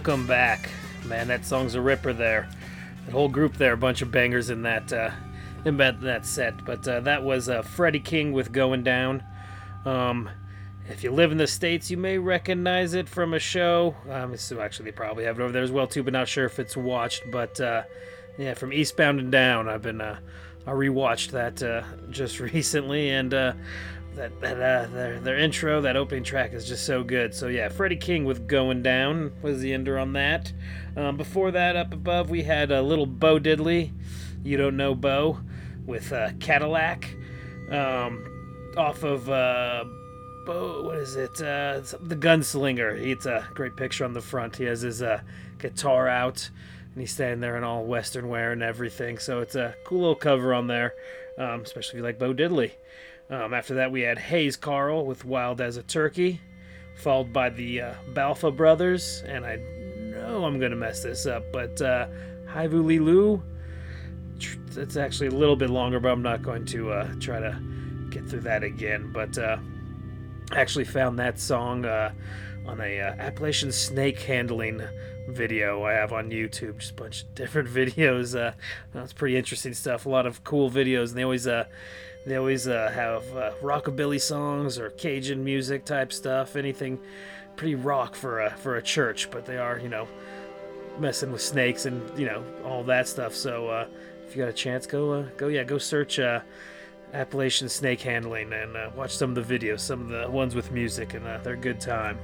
Welcome 0.06 0.28
back. 0.28 0.70
Man, 1.08 1.30
that 1.30 1.48
song's 1.48 1.74
a 1.74 1.82
ripper 1.82 2.13
there. 2.13 2.48
That 3.06 3.12
whole 3.12 3.28
group 3.28 3.58
there, 3.58 3.74
a 3.74 3.78
bunch 3.78 4.04
of 4.04 4.12
bangers 4.12 4.52
in 4.52 4.62
that 4.62 4.94
uh, 4.94 5.10
in 5.65 5.78
that, 5.78 6.00
that 6.02 6.28
set. 6.28 6.63
But 6.63 6.88
uh, 6.88 7.00
that 7.00 7.24
was 7.24 7.50
uh, 7.50 7.63
Freddie 7.63 8.02
King 8.02 8.32
with 8.32 8.52
Going 8.52 8.84
Down. 8.84 9.24
Um, 9.84 10.30
if 10.89 11.04
you 11.04 11.12
live 11.12 11.32
in 11.32 11.39
the 11.39 11.48
States, 11.48 11.89
you 11.89 11.98
may 11.98 12.20
recognize 12.20 12.94
it 12.94 13.10
from 13.10 13.34
a 13.34 13.39
show. 13.39 13.96
Um, 14.08 14.38
so 14.38 14.62
actually, 14.62 14.86
they 14.86 14.96
probably 14.96 15.24
have 15.24 15.39
it 15.39 15.41
over 15.41 15.52
there 15.52 15.63
as 15.63 15.72
well, 15.72 15.88
too, 15.88 16.04
but 16.04 16.13
not 16.13 16.28
sure 16.28 16.46
if 16.46 16.60
it's 16.60 16.78
watched. 16.78 17.24
But 17.32 17.60
uh, 17.60 17.82
yeah, 18.38 18.54
from 18.54 18.74
Eastbound 18.74 19.20
and 19.20 19.32
Down, 19.32 19.68
I've 19.68 19.82
been. 19.82 20.02
Uh, 20.02 20.20
I 20.68 20.72
rewatched 20.72 21.32
that 21.32 21.63
uh, 21.63 21.84
just 22.12 22.39
recently, 22.54 23.10
and 23.10 23.34
uh, 23.34 23.54
that, 24.15 24.39
that 24.41 24.58
uh, 24.58 24.88
their, 24.93 25.19
their 25.19 25.38
intro, 25.38 25.82
that 25.82 25.95
opening 25.95 26.23
track 26.23 26.54
is 26.54 26.67
just 26.67 26.86
so 26.86 27.04
good. 27.04 27.34
So 27.34 27.47
yeah, 27.47 27.69
Freddie 27.69 27.95
King 27.97 28.25
with 28.25 28.47
"Going 28.47 28.82
Down" 28.82 29.34
was 29.41 29.60
the 29.60 29.73
ender 29.73 29.97
on 29.97 30.13
that. 30.13 30.51
Um, 30.95 31.17
before 31.17 31.51
that, 31.51 31.75
up 31.75 31.93
above, 31.93 32.30
we 32.30 32.43
had 32.43 32.71
a 32.71 32.82
little 32.82 33.06
Bo 33.06 33.39
Diddley. 33.39 33.91
You 34.43 34.58
don't 34.58 34.78
know 34.78 34.95
Bo 34.95 35.39
with 35.86 36.12
uh, 36.12 36.32
Cadillac, 36.39 37.15
um, 37.69 38.73
off 38.78 39.04
of 39.04 39.30
uh, 39.30 39.84
Bo. 40.45 40.84
What 40.84 40.97
is 40.97 41.15
it? 41.15 41.41
Uh, 41.41 41.82
the 42.01 42.15
Gunslinger. 42.15 42.99
It's 42.99 43.25
a 43.25 43.47
great 43.54 43.75
picture 43.75 44.06
on 44.06 44.13
the 44.13 44.21
front. 44.21 44.56
He 44.56 44.65
has 44.65 44.82
his 44.82 45.01
uh, 45.01 45.21
guitar 45.58 46.08
out. 46.08 46.49
And 46.93 47.01
he's 47.01 47.12
standing 47.12 47.41
there 47.41 47.58
in 47.58 47.65
all 47.65 47.84
Western 47.84 48.30
wear 48.30 48.54
and 48.54 48.63
everything. 48.63 49.17
So 49.17 49.41
it's 49.41 49.56
a 49.56 49.75
cool 49.86 49.99
little 49.99 50.15
cover 50.15 50.54
on 50.54 50.67
there, 50.67 50.93
um, 51.38 51.62
especially 51.62 51.97
if 51.97 51.97
you 51.97 52.04
like 52.04 52.17
Bo 52.17 52.34
Diddley. 52.34 52.71
Um, 53.30 53.54
after 53.54 53.76
that, 53.76 53.92
we 53.92 54.02
had 54.02 54.20
Hayes 54.20 54.56
Carll 54.56 55.06
with 55.06 55.26
Wild 55.26 55.60
as 55.60 55.78
a 55.78 55.84
Turkey, 55.84 56.40
followed 56.96 57.34
by 57.34 57.50
the 57.50 57.82
uh, 57.82 57.94
Balfa 58.14 58.52
Brothers, 58.52 59.24
and 59.28 59.46
I 59.46 59.56
know 59.56 60.46
I'm 60.46 60.60
going 60.60 60.72
to 60.72 60.78
mess 60.78 61.04
this 61.04 61.26
up, 61.26 61.44
but 61.52 61.82
uh, 61.82 62.08
Haivu 62.48 62.84
Lilu. 62.84 63.42
It's 64.78 64.98
actually 64.98 65.28
a 65.28 65.32
little 65.32 65.56
bit 65.56 65.70
longer, 65.70 66.00
but 66.00 66.12
I'm 66.12 66.22
not 66.22 66.42
going 66.42 66.66
to 66.66 66.92
uh, 66.92 67.14
try 67.20 67.40
to 67.40 67.58
get 68.10 68.28
through 68.28 68.42
that 68.42 68.64
again. 68.64 69.12
But 69.14 69.38
uh, 69.38 69.58
I 70.52 70.60
actually 70.60 70.86
found 70.86 71.18
that 71.20 71.40
song 71.40 71.86
uh, 71.86 72.12
on 72.68 72.82
a 72.82 73.00
uh, 73.00 73.16
Appalachian 73.18 73.72
snake 73.72 74.20
handling 74.20 74.82
video 75.30 75.84
I 75.84 75.94
have 75.94 76.14
on 76.14 76.30
YouTube. 76.30 76.80
Just 76.80 76.92
a 76.92 76.96
bunch 76.96 77.24
of 77.24 77.36
different 77.36 77.70
videos. 77.70 78.38
Uh, 78.38 78.54
it's 78.94 79.14
pretty 79.14 79.38
interesting 79.38 79.74
stuff. 79.74 80.06
A 80.06 80.10
lot 80.10 80.26
of 80.26 80.44
cool 80.44 80.70
videos, 80.70 81.10
and 81.10 81.18
they 81.18 81.24
always 81.24 81.48
uh, 81.48 81.66
they 82.26 82.36
always 82.36 82.68
uh, 82.68 82.92
have 82.94 83.24
uh, 83.38 83.52
rockabilly 83.62 84.20
songs 84.20 84.80
or 84.80 84.90
Cajun 84.90 85.44
music 85.44 85.86
type 85.86 86.12
stuff. 86.12 86.56
Anything 86.56 87.00
pretty 87.56 87.76
rock 87.76 88.16
for 88.16 88.42
a 88.42 88.50
for 88.50 88.78
a 88.78 88.82
church, 88.82 89.30
but 89.30 89.46
they 89.46 89.58
are 89.58 89.80
you 89.80 89.90
know 89.90 90.08
messing 91.00 91.32
with 91.32 91.42
snakes 91.42 91.86
and 91.86 92.18
you 92.18 92.26
know 92.26 92.44
all 92.64 92.84
that 92.86 93.08
stuff. 93.08 93.36
So 93.36 93.68
uh, 93.70 93.88
if 94.28 94.36
you 94.36 94.42
got 94.42 94.50
a 94.50 94.54
chance, 94.54 94.88
go 94.88 95.12
uh, 95.14 95.26
go 95.38 95.48
yeah 95.48 95.64
go 95.64 95.78
search. 95.78 96.20
Uh, 96.20 96.42
Appalachian 97.14 97.70
snake 97.70 98.02
handling 98.02 98.52
and 98.52 98.76
uh, 98.76 98.90
watch 98.94 99.16
some 99.16 99.38
of 99.38 99.48
the 99.48 99.58
videos, 99.60 99.80
some 99.80 100.02
of 100.02 100.10
the 100.10 100.30
ones 100.30 100.54
with 100.54 100.72
music, 100.72 101.14
and 101.14 101.24
they're 101.46 101.56
good 101.56 101.80
time. 101.80 102.20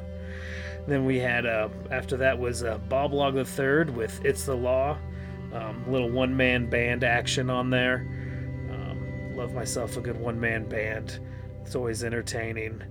Then 0.86 1.06
we 1.06 1.18
had 1.18 1.46
after 1.46 2.18
that 2.18 2.38
was 2.38 2.66
Bob 2.90 3.14
Log 3.14 3.36
the 3.36 3.46
Third 3.46 3.96
with 3.96 4.20
"It's 4.26 4.44
the 4.44 4.56
Law," 4.56 4.98
um, 5.54 5.90
little 5.90 6.10
one 6.10 6.36
man 6.36 6.70
band 6.70 7.06
action 7.06 7.50
on 7.50 7.70
there. 7.70 8.06
Love 9.36 9.54
myself 9.54 9.98
a 9.98 10.02
good 10.02 10.20
one 10.20 10.40
man 10.40 10.68
band. 10.68 11.20
It's 11.62 11.76
always 11.76 12.04
entertaining. 12.04 12.84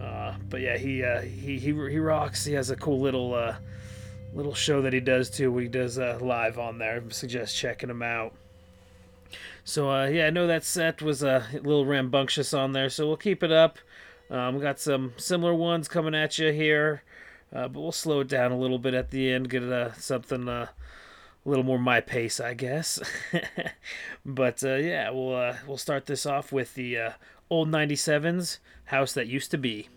Uh, 0.00 0.34
but 0.48 0.60
yeah, 0.60 0.76
he, 0.76 1.02
uh, 1.02 1.20
he 1.22 1.58
he 1.58 1.72
he 1.72 1.98
rocks. 1.98 2.44
He 2.44 2.52
has 2.54 2.70
a 2.70 2.76
cool 2.76 3.00
little 3.00 3.34
uh, 3.34 3.56
little 4.34 4.54
show 4.54 4.82
that 4.82 4.92
he 4.92 5.00
does 5.00 5.30
too. 5.30 5.56
He 5.58 5.68
does 5.68 5.98
uh, 5.98 6.18
live 6.20 6.58
on 6.58 6.78
there. 6.78 7.02
I 7.04 7.12
suggest 7.12 7.56
checking 7.56 7.90
him 7.90 8.02
out. 8.02 8.34
So 9.64 9.90
uh, 9.90 10.06
yeah, 10.06 10.26
I 10.26 10.30
know 10.30 10.46
that 10.46 10.64
set 10.64 11.00
was 11.00 11.22
a 11.22 11.46
little 11.52 11.86
rambunctious 11.86 12.52
on 12.52 12.72
there, 12.72 12.90
so 12.90 13.06
we'll 13.06 13.16
keep 13.16 13.42
it 13.42 13.52
up. 13.52 13.78
Um, 14.30 14.56
we 14.56 14.60
got 14.60 14.80
some 14.80 15.12
similar 15.16 15.54
ones 15.54 15.88
coming 15.88 16.14
at 16.14 16.38
you 16.38 16.52
here, 16.52 17.02
uh, 17.52 17.68
but 17.68 17.80
we'll 17.80 17.92
slow 17.92 18.20
it 18.20 18.28
down 18.28 18.52
a 18.52 18.58
little 18.58 18.78
bit 18.78 18.94
at 18.94 19.10
the 19.10 19.30
end, 19.30 19.50
get 19.50 19.62
uh, 19.62 19.92
something 19.94 20.48
uh, 20.48 20.68
a 21.44 21.48
little 21.48 21.64
more 21.64 21.78
my 21.78 22.00
pace, 22.00 22.40
I 22.40 22.54
guess. 22.54 23.00
but 24.24 24.62
uh, 24.64 24.76
yeah, 24.76 25.10
we'll 25.10 25.34
uh, 25.34 25.56
we'll 25.66 25.78
start 25.78 26.06
this 26.06 26.26
off 26.26 26.52
with 26.52 26.74
the 26.74 26.98
uh, 26.98 27.10
old 27.50 27.68
'97s 27.68 28.58
house 28.86 29.12
that 29.12 29.26
used 29.26 29.50
to 29.50 29.58
be. 29.58 29.88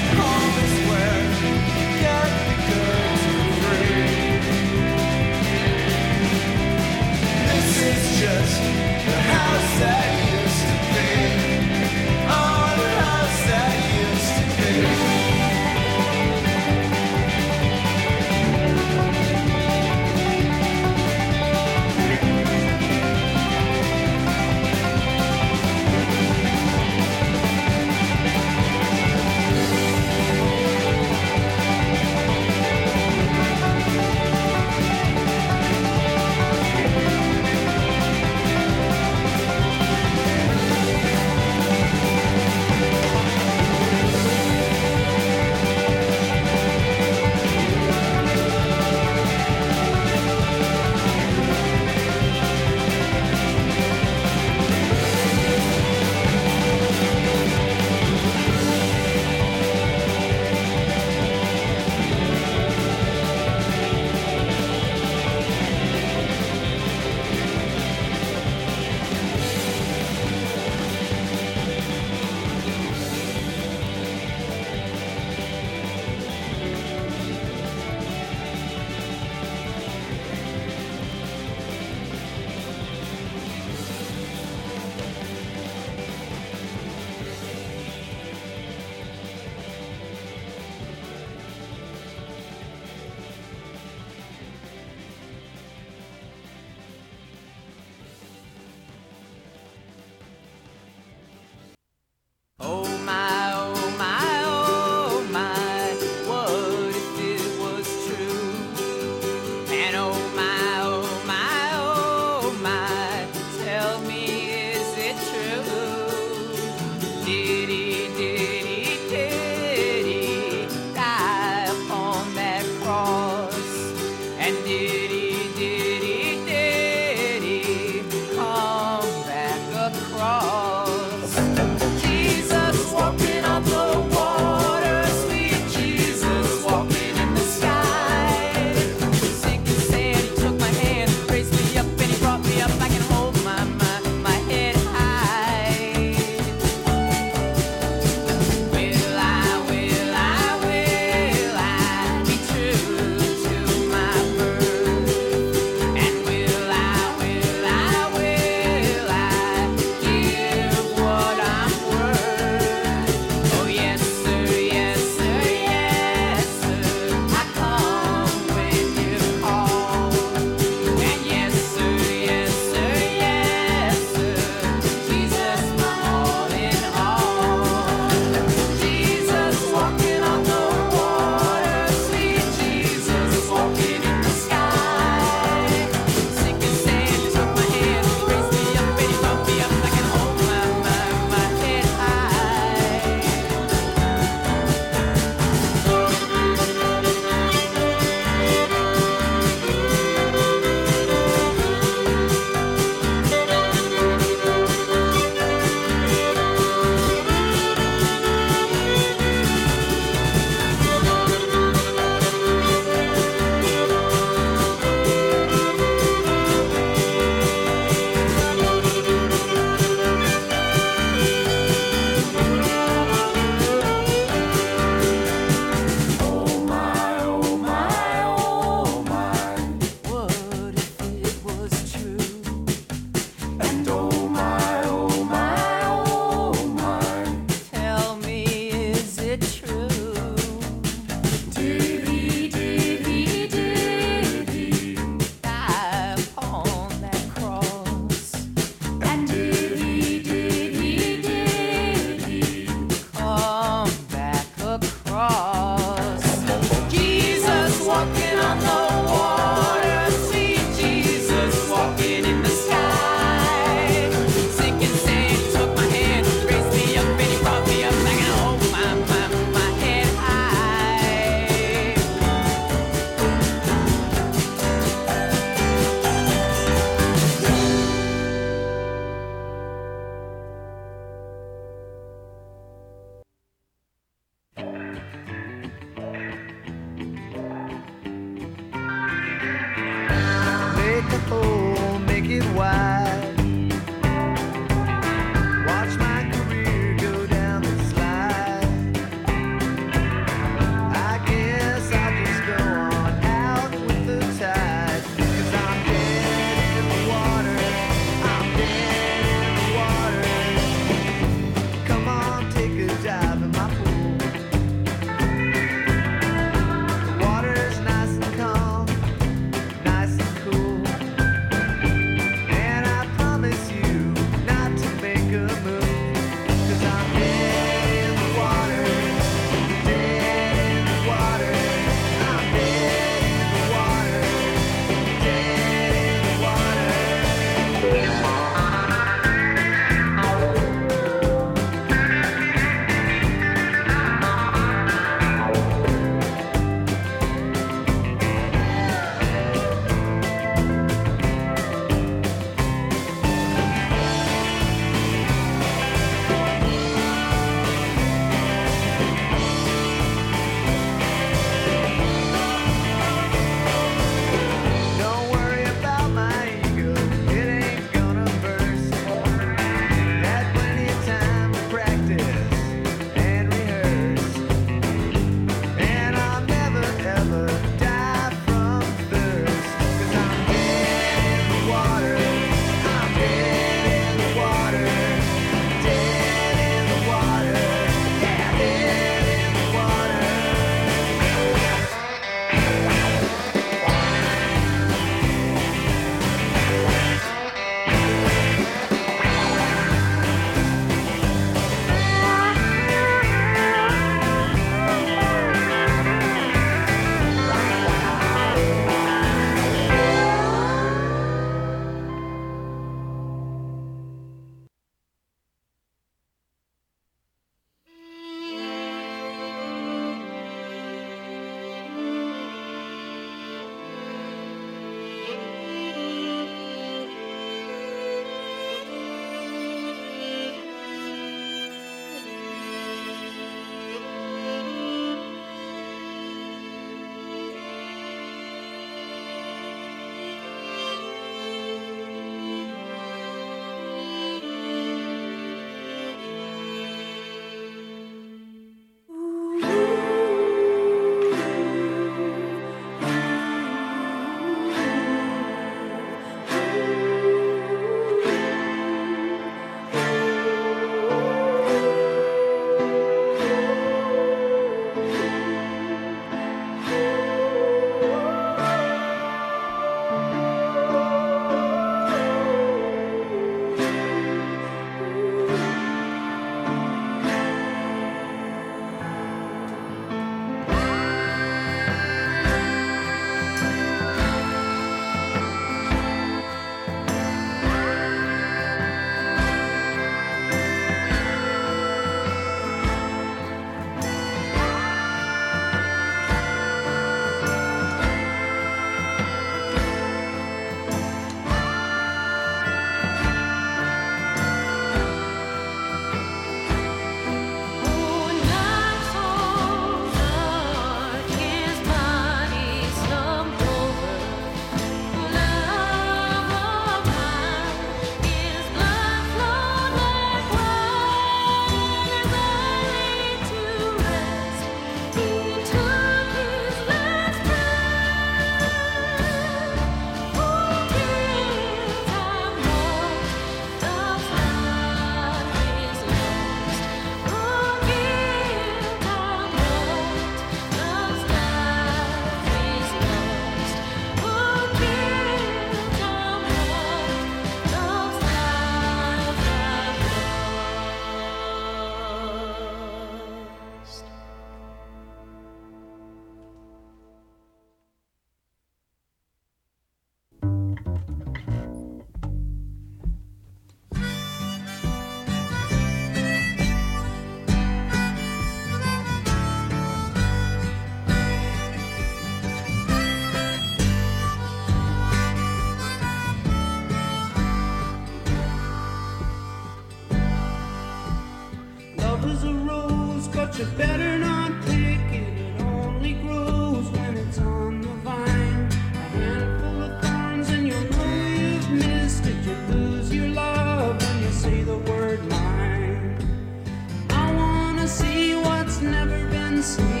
Never 599.61 600.00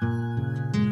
There's 0.00 0.87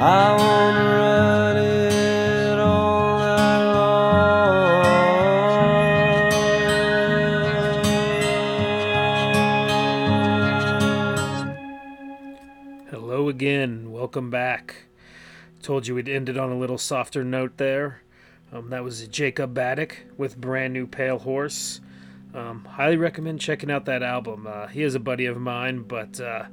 I 0.00 0.32
wanna 0.32 1.60
it 1.60 2.58
all 2.60 3.18
night 3.18 3.64
long. 3.72 4.76
Hello 12.88 13.28
again. 13.28 13.90
Welcome 13.90 14.30
back. 14.30 14.84
Told 15.62 15.88
you 15.88 15.96
we'd 15.96 16.08
ended 16.08 16.38
on 16.38 16.52
a 16.52 16.56
little 16.56 16.78
softer 16.78 17.24
note 17.24 17.56
there. 17.56 18.02
Um, 18.52 18.70
that 18.70 18.84
was 18.84 19.04
Jacob 19.08 19.52
Baddock 19.52 19.94
with 20.16 20.40
Brand 20.40 20.74
New 20.74 20.86
Pale 20.86 21.18
Horse. 21.18 21.80
Um, 22.32 22.64
highly 22.66 22.96
recommend 22.96 23.40
checking 23.40 23.68
out 23.68 23.84
that 23.86 24.04
album. 24.04 24.46
Uh, 24.46 24.68
he 24.68 24.84
is 24.84 24.94
a 24.94 25.00
buddy 25.00 25.26
of 25.26 25.40
mine, 25.40 25.82
but 25.82 26.20
uh, 26.20 26.44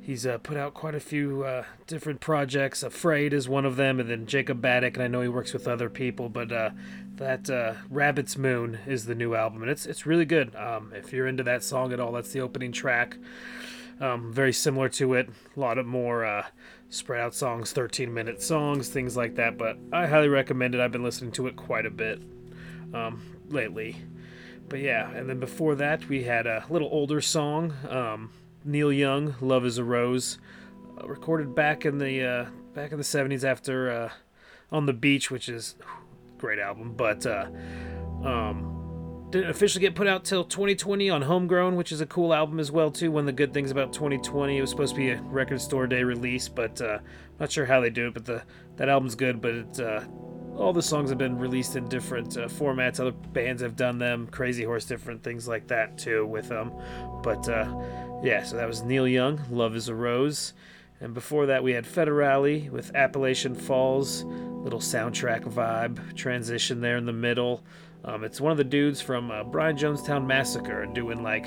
he's 0.00 0.26
uh, 0.26 0.38
put 0.38 0.56
out 0.56 0.74
quite 0.74 0.94
a 0.94 1.00
few 1.00 1.44
uh, 1.44 1.64
different 1.86 2.20
projects. 2.20 2.82
Afraid 2.82 3.32
is 3.32 3.48
one 3.48 3.64
of 3.64 3.76
them, 3.76 4.00
and 4.00 4.10
then 4.10 4.26
Jacob 4.26 4.60
Baddock, 4.60 4.94
and 4.94 5.02
I 5.02 5.08
know 5.08 5.20
he 5.20 5.28
works 5.28 5.52
with 5.52 5.68
other 5.68 5.90
people, 5.90 6.28
but 6.28 6.50
uh, 6.50 6.70
that 7.16 7.48
uh, 7.50 7.74
Rabbit's 7.88 8.36
Moon 8.36 8.78
is 8.86 9.06
the 9.06 9.14
new 9.14 9.34
album, 9.34 9.62
and 9.62 9.70
it's 9.70 9.86
it's 9.86 10.06
really 10.06 10.24
good. 10.24 10.54
Um, 10.56 10.92
if 10.94 11.12
you're 11.12 11.26
into 11.26 11.42
that 11.44 11.62
song 11.62 11.92
at 11.92 12.00
all, 12.00 12.12
that's 12.12 12.32
the 12.32 12.40
opening 12.40 12.72
track. 12.72 13.16
Um, 14.00 14.32
very 14.32 14.52
similar 14.52 14.88
to 14.90 15.14
it. 15.14 15.28
A 15.56 15.60
lot 15.60 15.76
of 15.76 15.84
more 15.84 16.24
uh, 16.24 16.46
spread 16.88 17.20
out 17.20 17.34
songs, 17.34 17.72
13 17.72 18.12
minute 18.12 18.42
songs, 18.42 18.88
things 18.88 19.16
like 19.16 19.34
that. 19.36 19.58
But 19.58 19.76
I 19.92 20.06
highly 20.06 20.28
recommend 20.28 20.74
it. 20.74 20.80
I've 20.80 20.92
been 20.92 21.04
listening 21.04 21.32
to 21.32 21.46
it 21.48 21.56
quite 21.56 21.84
a 21.84 21.90
bit 21.90 22.22
um, 22.94 23.22
lately. 23.48 23.96
But 24.70 24.80
yeah, 24.80 25.10
and 25.10 25.28
then 25.28 25.38
before 25.38 25.74
that, 25.74 26.08
we 26.08 26.22
had 26.22 26.46
a 26.46 26.64
little 26.70 26.88
older 26.90 27.20
song 27.20 27.74
um, 27.88 28.30
Neil 28.64 28.92
Young, 28.92 29.34
"Love 29.40 29.64
Is 29.64 29.78
a 29.78 29.84
Rose," 29.84 30.38
uh, 31.00 31.06
recorded 31.06 31.54
back 31.54 31.84
in 31.84 31.98
the 31.98 32.22
uh, 32.22 32.46
back 32.74 32.92
in 32.92 32.98
the 32.98 33.04
70s 33.04 33.44
after 33.44 33.90
uh, 33.90 34.10
"On 34.70 34.86
the 34.86 34.92
Beach," 34.92 35.30
which 35.30 35.48
is 35.48 35.76
great 36.38 36.58
album. 36.58 36.94
But 36.94 37.26
uh, 37.26 37.46
um, 38.24 39.28
didn't 39.30 39.50
officially 39.50 39.80
get 39.80 39.94
put 39.94 40.06
out 40.06 40.24
till 40.24 40.44
2020 40.44 41.08
on 41.08 41.22
Homegrown, 41.22 41.76
which 41.76 41.92
is 41.92 42.00
a 42.00 42.06
cool 42.06 42.34
album 42.34 42.58
as 42.58 42.72
well 42.72 42.90
too. 42.90 43.12
One 43.12 43.22
of 43.22 43.26
the 43.26 43.32
good 43.32 43.54
things 43.54 43.70
about 43.70 43.92
2020, 43.92 44.58
it 44.58 44.60
was 44.60 44.70
supposed 44.70 44.94
to 44.94 45.00
be 45.00 45.10
a 45.10 45.22
record 45.22 45.60
store 45.60 45.86
day 45.86 46.02
release, 46.02 46.48
but 46.48 46.80
uh, 46.80 46.98
not 47.38 47.52
sure 47.52 47.66
how 47.66 47.80
they 47.80 47.90
do 47.90 48.08
it. 48.08 48.14
But 48.14 48.24
the 48.24 48.42
that 48.76 48.88
album's 48.88 49.14
good. 49.14 49.40
But 49.40 49.54
it, 49.54 49.80
uh, 49.80 50.02
all 50.56 50.72
the 50.72 50.82
songs 50.82 51.10
have 51.10 51.18
been 51.18 51.38
released 51.38 51.76
in 51.76 51.88
different 51.88 52.36
uh, 52.36 52.46
formats. 52.46 53.00
Other 53.00 53.12
bands 53.12 53.62
have 53.62 53.76
done 53.76 53.98
them. 53.98 54.26
Crazy 54.28 54.64
Horse, 54.64 54.84
different 54.84 55.22
things 55.22 55.48
like 55.48 55.68
that 55.68 55.98
too 55.98 56.26
with 56.26 56.48
them. 56.48 56.72
But 57.22 57.48
uh, 57.48 57.74
yeah, 58.22 58.42
so 58.42 58.56
that 58.56 58.68
was 58.68 58.82
Neil 58.82 59.08
Young, 59.08 59.40
"Love 59.50 59.74
Is 59.76 59.88
a 59.88 59.94
Rose." 59.94 60.52
And 61.00 61.14
before 61.14 61.46
that, 61.46 61.62
we 61.62 61.72
had 61.72 61.86
Federale 61.86 62.68
with 62.70 62.94
Appalachian 62.94 63.54
Falls, 63.54 64.24
little 64.24 64.80
soundtrack 64.80 65.44
vibe 65.44 66.14
transition 66.14 66.82
there 66.82 66.98
in 66.98 67.06
the 67.06 67.12
middle. 67.12 67.64
Um, 68.04 68.24
it's 68.24 68.40
one 68.40 68.52
of 68.52 68.58
the 68.58 68.64
dudes 68.64 69.00
from 69.00 69.30
uh, 69.30 69.44
Brian 69.44 69.76
Jonestown 69.76 70.26
Massacre 70.26 70.86
doing 70.86 71.22
like 71.22 71.46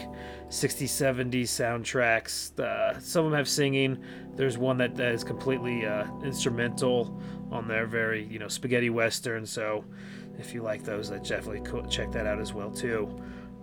60s, 0.50 0.86
70s 0.86 1.44
soundtracks. 1.44 2.60
Uh, 2.60 3.00
some 3.00 3.26
of 3.26 3.32
them 3.32 3.38
have 3.38 3.50
singing. 3.50 4.04
There's 4.36 4.58
one 4.58 4.78
that, 4.78 4.96
that 4.96 5.14
is 5.14 5.24
completely 5.24 5.86
uh, 5.86 6.06
instrumental 6.24 7.20
on 7.54 7.68
there, 7.68 7.86
very 7.86 8.26
you 8.26 8.40
know 8.40 8.48
spaghetti 8.48 8.90
western. 8.90 9.46
So 9.46 9.86
if 10.38 10.54
you 10.54 10.62
like 10.62 10.84
those, 10.84 11.12
I 11.12 11.20
definitely 11.20 11.62
check 11.90 12.12
that 12.12 12.26
out 12.26 12.40
as 12.40 12.54
well 12.54 12.72
too. 12.72 13.16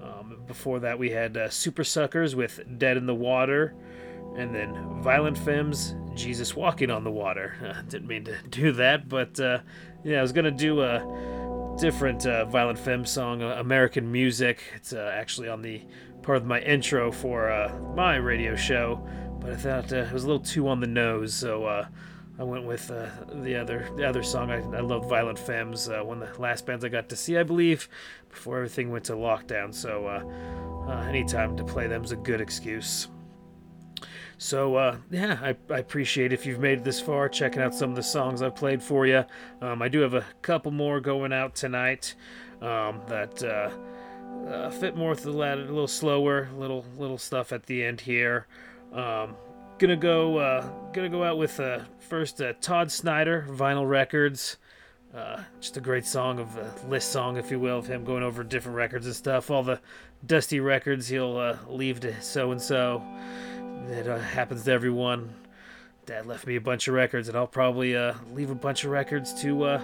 Um, 0.02 0.38
before 0.46 0.78
that, 0.80 0.98
we 0.98 1.10
had 1.10 1.36
uh, 1.36 1.48
Supersuckers 1.48 2.34
with 2.34 2.60
Dead 2.78 2.96
in 2.96 3.06
the 3.06 3.14
Water, 3.14 3.74
and 4.36 4.54
then 4.54 5.02
Violent 5.02 5.36
Femmes, 5.36 5.94
Jesus 6.14 6.54
Walking 6.54 6.90
on 6.90 7.04
the 7.04 7.10
Water. 7.10 7.54
Uh, 7.70 7.82
didn't 7.82 8.08
mean 8.08 8.24
to 8.24 8.36
do 8.48 8.72
that, 8.72 9.08
but 9.08 9.38
uh, 9.38 9.58
yeah, 10.04 10.18
I 10.18 10.22
was 10.22 10.32
gonna 10.32 10.50
do 10.50 10.80
a 10.82 11.76
different 11.78 12.26
uh, 12.26 12.44
Violent 12.46 12.78
Femme 12.78 13.04
song, 13.04 13.42
uh, 13.42 13.56
American 13.58 14.10
Music. 14.10 14.62
It's 14.74 14.92
uh, 14.92 15.12
actually 15.14 15.48
on 15.48 15.62
the 15.62 15.82
part 16.22 16.38
of 16.38 16.46
my 16.46 16.60
intro 16.60 17.10
for 17.10 17.70
my 17.96 18.16
radio 18.16 18.56
show, 18.56 19.06
but 19.40 19.50
I 19.50 19.56
thought 19.56 19.92
it 19.92 20.12
was 20.12 20.24
a 20.24 20.26
little 20.26 20.42
too 20.42 20.68
on 20.68 20.80
the 20.80 20.86
nose, 20.86 21.34
so 21.34 21.86
I 22.40 22.42
went 22.42 22.64
with 22.64 22.90
uh, 22.90 23.06
the 23.42 23.54
other 23.54 23.90
the 23.96 24.08
other 24.08 24.22
song. 24.22 24.50
I, 24.50 24.56
I 24.74 24.80
love 24.80 25.06
Violent 25.10 25.38
Femmes, 25.38 25.90
uh, 25.90 26.00
one 26.02 26.22
of 26.22 26.34
the 26.34 26.40
last 26.40 26.64
bands 26.64 26.82
I 26.82 26.88
got 26.88 27.10
to 27.10 27.16
see, 27.16 27.36
I 27.36 27.42
believe, 27.42 27.86
before 28.30 28.56
everything 28.56 28.90
went 28.90 29.04
to 29.04 29.12
lockdown. 29.12 29.74
So 29.74 30.06
uh, 30.06 30.90
uh, 30.90 31.02
anytime 31.02 31.54
to 31.58 31.64
play 31.64 31.86
them 31.86 32.02
is 32.02 32.12
a 32.12 32.16
good 32.16 32.40
excuse. 32.40 33.08
So 34.38 34.76
uh, 34.76 34.96
yeah, 35.10 35.38
I, 35.42 35.54
I 35.70 35.78
appreciate 35.80 36.32
if 36.32 36.46
you've 36.46 36.60
made 36.60 36.78
it 36.78 36.84
this 36.84 36.98
far, 36.98 37.28
checking 37.28 37.60
out 37.60 37.74
some 37.74 37.90
of 37.90 37.96
the 37.96 38.02
songs 38.02 38.40
I've 38.40 38.56
played 38.56 38.82
for 38.82 39.06
you. 39.06 39.26
Um, 39.60 39.82
I 39.82 39.88
do 39.88 40.00
have 40.00 40.14
a 40.14 40.24
couple 40.40 40.72
more 40.72 40.98
going 40.98 41.34
out 41.34 41.54
tonight 41.54 42.14
um, 42.62 43.02
that 43.08 43.42
uh, 43.42 43.70
uh, 44.48 44.70
fit 44.70 44.96
more 44.96 45.10
with 45.10 45.24
the 45.24 45.32
ladder, 45.32 45.60
a 45.60 45.66
little 45.66 45.86
slower, 45.86 46.48
little 46.56 46.86
little 46.96 47.18
stuff 47.18 47.52
at 47.52 47.66
the 47.66 47.84
end 47.84 48.00
here. 48.00 48.46
Um, 48.94 49.36
gonna 49.80 49.96
go 49.96 50.36
uh, 50.36 50.68
gonna 50.92 51.08
go 51.08 51.24
out 51.24 51.38
with 51.38 51.58
uh, 51.58 51.80
first 51.98 52.40
uh, 52.40 52.52
Todd 52.60 52.92
Snider, 52.92 53.46
Vinyl 53.48 53.88
Records. 53.88 54.58
Uh, 55.12 55.42
just 55.58 55.76
a 55.76 55.80
great 55.80 56.06
song 56.06 56.38
of 56.38 56.56
a 56.56 56.72
list 56.86 57.10
song, 57.10 57.36
if 57.36 57.50
you 57.50 57.58
will, 57.58 57.78
of 57.78 57.86
him 57.86 58.04
going 58.04 58.22
over 58.22 58.44
different 58.44 58.76
records 58.76 59.06
and 59.06 59.16
stuff. 59.16 59.50
All 59.50 59.62
the 59.62 59.80
dusty 60.24 60.60
records 60.60 61.08
he'll 61.08 61.36
uh, 61.36 61.56
leave 61.66 61.98
to 62.00 62.20
so 62.20 62.52
and 62.52 62.60
so. 62.60 63.02
Uh, 63.90 64.18
happens 64.18 64.64
to 64.64 64.70
everyone. 64.70 65.34
Dad 66.04 66.26
left 66.26 66.46
me 66.46 66.56
a 66.56 66.60
bunch 66.60 66.86
of 66.86 66.94
records, 66.94 67.28
and 67.28 67.36
I'll 67.36 67.46
probably 67.46 67.96
uh, 67.96 68.14
leave 68.32 68.50
a 68.50 68.54
bunch 68.54 68.84
of 68.84 68.90
records 68.90 69.32
to 69.42 69.64
uh, 69.64 69.78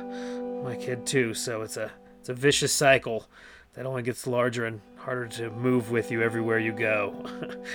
my 0.62 0.76
kid 0.76 1.07
too. 1.07 1.32
So 1.32 1.62
it's 1.62 1.78
a 1.78 1.90
it's 2.20 2.28
a 2.28 2.34
vicious 2.34 2.72
cycle 2.72 3.26
that 3.72 3.86
only 3.86 4.03
gets 4.03 4.26
larger 4.26 4.66
and 4.66 4.80
harder 5.07 5.28
to 5.28 5.48
move 5.50 5.92
with 5.92 6.11
you 6.11 6.20
everywhere 6.20 6.59
you 6.59 6.72
go. 6.72 7.24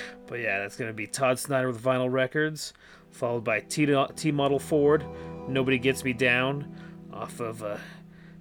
but 0.27 0.41
yeah, 0.41 0.59
that's 0.59 0.75
gonna 0.75 0.91
be 0.91 1.07
Todd 1.07 1.39
Snider 1.39 1.67
with 1.67 1.81
Vinyl 1.81 2.11
Records, 2.11 2.73
followed 3.09 3.45
by 3.45 3.61
T 3.61 4.31
Model 4.33 4.59
Ford, 4.59 5.05
Nobody 5.47 5.79
Gets 5.79 6.03
Me 6.03 6.11
Down, 6.11 6.75
off 7.13 7.39
of 7.39 7.63
uh, 7.63 7.77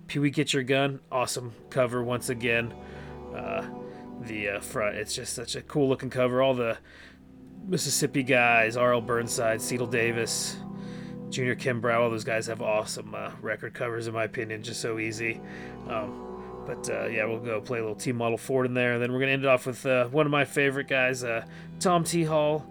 Pee 0.08 0.18
Wee 0.18 0.30
Get 0.30 0.52
Your 0.52 0.64
Gun. 0.64 0.98
Awesome 1.12 1.52
cover 1.70 2.02
once 2.02 2.30
again. 2.30 2.74
Uh, 3.32 3.64
the 4.22 4.48
uh, 4.48 4.60
front, 4.60 4.96
it's 4.96 5.14
just 5.14 5.34
such 5.34 5.54
a 5.54 5.62
cool 5.62 5.88
looking 5.88 6.10
cover. 6.10 6.42
All 6.42 6.54
the 6.54 6.76
Mississippi 7.68 8.24
guys, 8.24 8.76
R.L. 8.76 9.02
Burnside, 9.02 9.60
CeDell 9.60 9.88
Davis, 9.88 10.56
Junior 11.28 11.54
Kimbrough, 11.54 11.96
all 11.96 12.10
those 12.10 12.24
guys 12.24 12.48
have 12.48 12.60
awesome 12.60 13.14
uh, 13.14 13.30
record 13.40 13.72
covers, 13.72 14.08
in 14.08 14.14
my 14.14 14.24
opinion, 14.24 14.64
just 14.64 14.80
so 14.80 14.98
easy. 14.98 15.40
Um, 15.88 16.29
but 16.70 16.88
uh, 16.88 17.06
yeah, 17.06 17.24
we'll 17.24 17.40
go 17.40 17.60
play 17.60 17.78
a 17.78 17.82
little 17.82 17.96
T 17.96 18.12
Model 18.12 18.38
Ford 18.38 18.66
in 18.66 18.74
there. 18.74 18.92
And 18.92 19.02
then 19.02 19.12
we're 19.12 19.18
going 19.18 19.28
to 19.28 19.32
end 19.32 19.44
it 19.44 19.48
off 19.48 19.66
with 19.66 19.84
uh, 19.84 20.06
one 20.06 20.24
of 20.24 20.30
my 20.30 20.44
favorite 20.44 20.86
guys, 20.86 21.24
uh, 21.24 21.44
Tom 21.80 22.04
T. 22.04 22.22
Hall. 22.22 22.64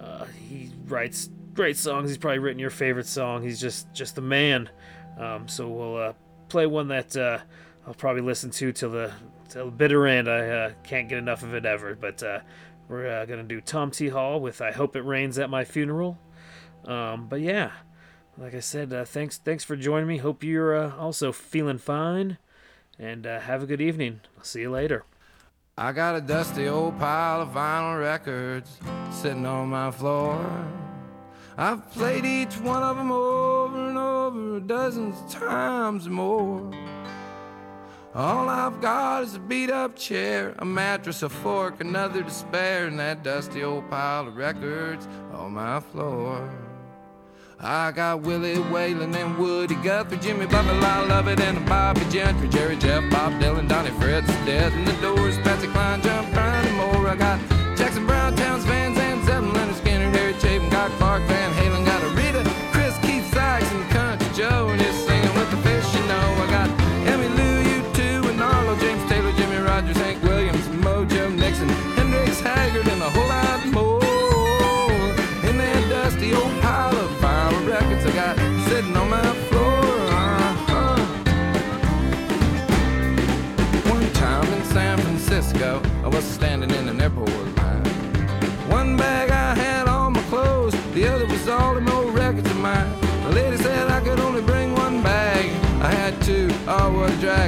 Uh, 0.00 0.26
he 0.26 0.70
writes 0.86 1.30
great 1.52 1.76
songs. 1.76 2.10
He's 2.10 2.18
probably 2.18 2.38
written 2.38 2.60
your 2.60 2.70
favorite 2.70 3.06
song. 3.06 3.42
He's 3.42 3.60
just, 3.60 3.92
just 3.92 4.14
the 4.14 4.20
man. 4.20 4.70
Um, 5.18 5.48
so 5.48 5.68
we'll 5.68 5.96
uh, 5.96 6.12
play 6.48 6.66
one 6.66 6.88
that 6.88 7.16
uh, 7.16 7.38
I'll 7.86 7.94
probably 7.94 8.22
listen 8.22 8.50
to 8.50 8.72
till 8.72 8.90
the, 8.90 9.12
till 9.48 9.66
the 9.66 9.72
bitter 9.72 10.06
end. 10.06 10.28
I 10.28 10.72
can't 10.84 11.08
get 11.08 11.18
enough 11.18 11.42
of 11.42 11.54
it 11.54 11.66
ever. 11.66 11.96
But 11.96 12.22
we're 12.88 13.08
uh, 13.08 13.24
gonna 13.24 13.42
do 13.44 13.60
Tom 13.60 13.90
T. 13.90 14.08
Hall 14.08 14.40
with 14.40 14.60
"I 14.60 14.72
Hope 14.72 14.94
It 14.94 15.02
Rains 15.02 15.38
at 15.38 15.48
My 15.48 15.64
Funeral." 15.64 16.18
Um, 16.84 17.28
but 17.28 17.40
yeah, 17.40 17.70
like 18.36 18.54
I 18.54 18.60
said, 18.60 18.92
uh, 18.92 19.04
thanks 19.04 19.38
thanks 19.38 19.64
for 19.64 19.74
joining 19.74 20.06
me. 20.06 20.18
Hope 20.18 20.44
you're 20.44 20.76
uh, 20.76 20.96
also 20.96 21.32
feeling 21.32 21.78
fine, 21.78 22.36
and 22.98 23.26
uh, 23.26 23.40
have 23.40 23.62
a 23.62 23.66
good 23.66 23.80
evening. 23.80 24.20
I'll 24.38 24.44
see 24.44 24.62
you 24.62 24.70
later. 24.70 25.04
I 25.76 25.92
got 25.92 26.14
a 26.14 26.20
dusty 26.20 26.68
old 26.68 26.98
pile 26.98 27.42
of 27.42 27.48
vinyl 27.48 28.00
records 28.00 28.78
sitting 29.10 29.44
on 29.44 29.68
my 29.68 29.90
floor. 29.90 30.44
I've 31.56 31.90
played 31.90 32.24
each 32.24 32.58
one 32.60 32.82
of 32.82 32.96
them 32.96 33.10
over 33.10 33.88
and 33.88 33.98
over 33.98 34.60
dozens 34.60 35.16
of 35.20 35.40
times 35.40 36.08
more. 36.08 36.72
All 38.14 38.48
I've 38.48 38.80
got 38.80 39.24
is 39.24 39.34
a 39.34 39.40
beat 39.40 39.70
up 39.70 39.96
chair, 39.96 40.54
a 40.60 40.64
mattress, 40.64 41.24
a 41.24 41.28
fork, 41.28 41.80
another 41.80 42.22
to 42.22 42.30
spare, 42.30 42.86
and 42.86 42.98
that 43.00 43.24
dusty 43.24 43.64
old 43.64 43.90
pile 43.90 44.28
of 44.28 44.36
records 44.36 45.08
on 45.32 45.54
my 45.54 45.80
floor. 45.80 46.48
I 47.60 47.92
got 47.92 48.22
Willie 48.22 48.58
Whalen 48.58 49.14
and 49.14 49.38
Woody 49.38 49.76
Guthrie, 49.76 50.18
Jimmy 50.18 50.46
Buffett, 50.46 50.82
I 50.82 51.04
love 51.06 51.28
it, 51.28 51.40
and 51.40 51.64
Bobbie 51.66 52.04
Gentry, 52.10 52.48
Jerry 52.48 52.76
Jeff, 52.76 53.08
Bob 53.10 53.32
Dylan, 53.40 53.68
Donnie 53.68 53.90
Fritts, 53.90 54.28
Dead 54.44 54.72
and 54.72 54.86
the 54.86 54.92
Doors, 55.00 55.38
Patsy 55.38 55.68
Cline, 55.68 56.02
John 56.02 56.24
Prine, 56.32 56.64
and 56.66 56.76
more. 56.76 57.08
I 57.08 57.16
got 57.16 57.38
Jackson 57.76 58.06
Browne, 58.06 58.34
Townes, 58.36 58.64
Van 58.64 58.94
Zandt, 58.94 59.24
Zeppelin, 59.24 59.52
Lynyrd 59.54 59.74
Skynyrd, 59.74 60.16
Harry 60.16 60.32
Chapin, 60.34 60.68
Guy 60.70 60.88
Clark, 60.98 61.22
Van 61.22 61.52
Halen, 61.52 61.83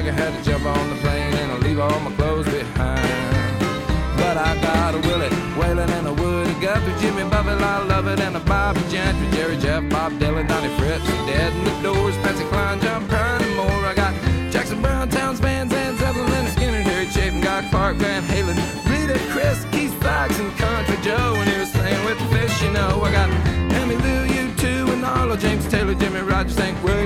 I 0.09 0.11
had 0.11 0.31
to 0.31 0.49
jump 0.49 0.65
on 0.65 0.89
the 0.89 0.95
plane 0.97 1.33
and 1.33 1.51
I'll 1.51 1.59
leave 1.59 1.79
all 1.79 1.99
my 1.99 2.11
clothes 2.15 2.45
behind. 2.45 3.59
But 4.15 4.37
I 4.37 4.55
got 4.61 4.95
a 4.95 4.99
Willie 4.99 5.29
Whalen 5.59 5.89
and 5.89 6.07
a 6.07 6.13
Woody 6.13 6.53
Guthrie, 6.61 6.93
Jimmy 7.01 7.29
Buffett, 7.29 7.59
I 7.59 7.83
love 7.83 8.07
it, 8.07 8.19
and 8.19 8.37
a 8.37 8.39
Bobbie 8.39 8.79
Gentry, 8.89 9.27
Jerry 9.31 9.57
Jeff, 9.57 9.83
Bob 9.89 10.13
Dylan, 10.13 10.47
Donnie 10.47 10.73
Fritts, 10.77 11.05
Dead 11.27 11.51
in 11.53 11.63
the 11.65 11.75
Doors, 11.81 12.15
Patsy 12.23 12.45
Cline, 12.45 12.79
John 12.79 13.05
Prine, 13.07 13.41
and 13.41 13.55
more. 13.55 13.85
I 13.85 13.93
got 13.93 14.13
Jackson 14.51 14.81
Browne, 14.81 15.09
Townes, 15.09 15.39
Van 15.39 15.69
Zandt, 15.69 15.99
Zeppelin, 15.99 16.27
Lynyrd 16.27 16.55
Skynyrd, 16.55 16.83
Harry 16.83 17.07
Chapin, 17.07 17.41
Guy 17.41 17.67
Clark, 17.69 17.97
Van 17.97 18.23
Halen, 18.23 18.55
Rita, 18.89 19.19
Kris, 19.31 19.65
Keith 19.71 19.95
Sykes, 20.01 20.39
and 20.39 20.55
Country 20.57 20.97
Joe, 21.03 21.35
and 21.35 21.49
he 21.49 21.59
was 21.59 21.71
singing 21.71 22.05
with 22.05 22.17
the 22.19 22.27
fish, 22.35 22.61
you 22.63 22.71
know. 22.71 23.01
I 23.03 23.11
got 23.11 23.29
Emmylou, 23.75 24.27
U2, 24.27 24.93
and 24.93 25.03
Arlo, 25.03 25.35
James 25.35 25.67
Taylor, 25.67 25.95
Jimmie 25.95 26.21
Rodgers, 26.21 26.57
Hank 26.57 26.81
Williams, 26.83 26.96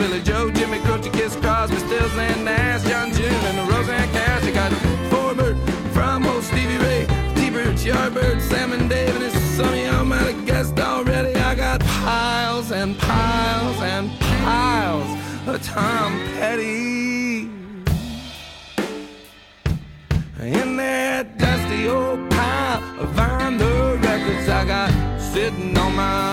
Billy 0.00 0.22
Joe, 0.22 0.50
Jimmy 0.50 0.78
Croce, 0.78 1.10
Kiss 1.10 1.36
Crosby, 1.36 1.76
Stills, 1.76 2.16
and 2.16 2.42
Nash, 2.42 2.82
John 2.84 3.12
June, 3.12 3.44
and 3.48 3.58
the 3.58 3.64
Rosanne 3.70 4.10
Cash. 4.12 4.44
I 4.44 4.50
got 4.50 4.72
Forbert, 5.10 5.56
Frommo, 5.92 6.40
Stevie 6.40 6.78
Ray, 6.78 7.06
T-Bird, 7.34 7.76
Yardbird, 7.76 8.40
Sam 8.40 8.72
and 8.72 8.88
Dave, 8.88 9.14
and 9.14 9.22
it's 9.22 9.38
some 9.38 9.68
of 9.68 9.76
y'all 9.76 10.06
might 10.06 10.22
have 10.22 10.46
guessed 10.46 10.80
already. 10.80 11.34
I 11.38 11.54
got 11.54 11.80
piles 11.80 12.72
and 12.72 12.98
piles 12.98 13.76
and 13.82 14.10
piles 14.20 15.10
of 15.46 15.62
Tom 15.62 16.18
Petty. 16.38 17.50
In 20.40 20.76
that 20.78 21.36
dusty 21.36 21.88
old 21.88 22.30
pile 22.30 22.82
of 23.00 23.08
vinyl 23.10 24.02
records 24.02 24.48
I 24.48 24.64
got 24.64 25.20
sitting 25.20 25.76
on 25.76 25.94
my 25.94 26.29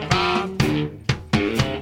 five. 0.00 1.81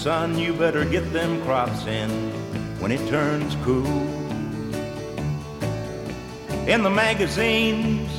Son, 0.00 0.38
you 0.38 0.54
better 0.54 0.82
get 0.82 1.12
them 1.12 1.42
crops 1.42 1.86
in 1.86 2.08
when 2.80 2.90
it 2.90 3.06
turns 3.10 3.54
cool. 3.56 4.00
In 6.66 6.82
the 6.82 6.88
magazines, 6.88 8.10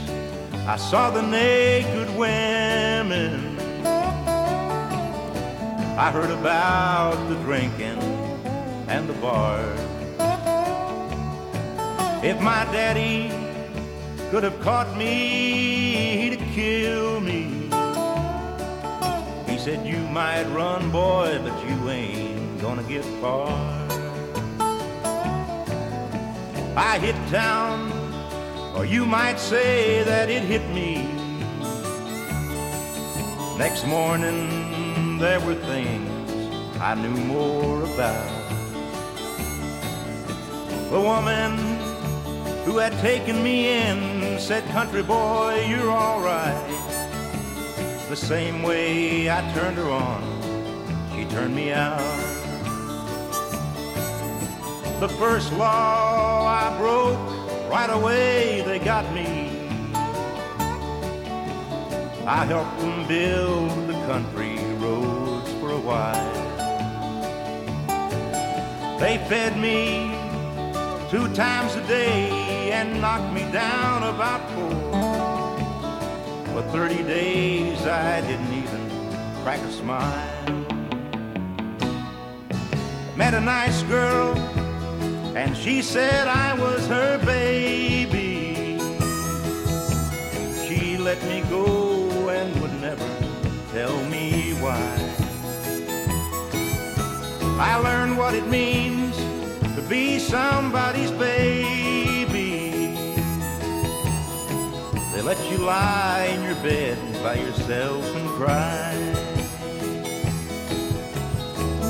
I 0.68 0.78
saw 0.78 1.10
the 1.10 1.24
naked 1.24 2.08
women. 2.16 3.58
I 5.98 6.12
heard 6.12 6.30
about 6.30 7.16
the 7.30 7.36
drinking 7.38 8.00
and 8.88 9.10
the 9.10 9.14
bars. 9.14 9.80
If 12.24 12.40
my 12.42 12.64
daddy 12.66 13.32
could 14.30 14.44
have 14.44 14.62
caught 14.62 14.96
me, 14.96 16.22
he'd 16.22 16.40
have 16.40 16.54
killed 16.54 17.01
said, 19.62 19.86
You 19.86 20.00
might 20.08 20.46
run, 20.56 20.90
boy, 20.90 21.40
but 21.44 21.70
you 21.70 21.90
ain't 21.92 22.60
gonna 22.60 22.82
get 22.82 23.06
far. 23.22 23.48
I 26.76 26.98
hit 26.98 27.16
town 27.30 27.92
or 28.76 28.86
you 28.86 29.06
might 29.06 29.38
say 29.38 30.02
that 30.04 30.32
it 30.32 30.42
hit 30.42 30.68
me. 30.74 31.08
Next 33.60 33.86
morning, 33.86 35.20
there 35.20 35.40
were 35.42 35.54
things 35.54 36.10
I 36.80 36.96
knew 36.96 37.16
more 37.36 37.84
about. 37.84 38.32
The 40.90 41.00
woman 41.00 41.52
who 42.66 42.80
had 42.80 42.94
taken 43.00 43.44
me 43.44 43.68
in 43.70 44.40
said, 44.40 44.64
Country 44.70 45.04
boy, 45.04 45.68
you're 45.70 45.92
all 45.92 46.20
right. 46.20 46.81
The 48.12 48.18
same 48.18 48.62
way 48.62 49.30
I 49.30 49.40
turned 49.54 49.78
her 49.78 49.90
on, 49.90 50.22
she 51.16 51.24
turned 51.34 51.56
me 51.56 51.72
out. 51.72 51.98
The 55.00 55.08
first 55.18 55.54
law 55.54 56.46
I 56.46 56.78
broke 56.78 57.72
right 57.72 57.90
away 57.90 58.64
they 58.66 58.80
got 58.80 59.10
me. 59.14 59.70
I 62.28 62.44
helped 62.48 62.78
them 62.82 63.08
build 63.08 63.88
the 63.88 63.94
country 64.12 64.58
roads 64.76 65.50
for 65.62 65.72
a 65.72 65.80
while. 65.80 66.34
They 69.00 69.20
fed 69.30 69.58
me 69.58 70.12
two 71.10 71.34
times 71.34 71.76
a 71.76 71.88
day 71.88 72.74
and 72.74 73.00
knocked 73.00 73.32
me 73.34 73.50
down 73.54 74.04
about 74.04 74.42
four. 74.52 75.11
For 76.62 76.88
30 76.90 77.04
days 77.04 77.82
I 77.88 78.22
didn't 78.22 78.54
even 78.54 78.90
crack 79.42 79.60
a 79.62 79.72
smile. 79.72 80.66
Met 83.16 83.34
a 83.34 83.42
nice 83.42 83.82
girl 83.84 84.38
and 85.36 85.58
she 85.58 85.82
said 85.82 86.28
I 86.28 86.54
was 86.54 86.86
her 86.86 87.18
baby. 87.26 88.78
She 90.68 90.98
let 90.98 91.20
me 91.24 91.42
go 91.50 92.30
and 92.30 92.62
would 92.62 92.80
never 92.80 93.10
tell 93.72 93.98
me 94.06 94.54
why. 94.62 94.86
I 97.60 97.76
learned 97.78 98.20
what 98.20 98.36
it 98.36 98.46
means 98.48 99.18
to 99.76 99.82
be 99.90 100.20
somebody's 100.20 101.12
baby. 101.12 101.81
They 105.22 105.28
let 105.28 105.52
you 105.52 105.60
lie 105.60 106.34
in 106.34 106.42
your 106.42 106.56
bed 106.64 106.98
by 107.22 107.36
yourself 107.36 108.04
and 108.16 108.28
cry. 108.30 108.96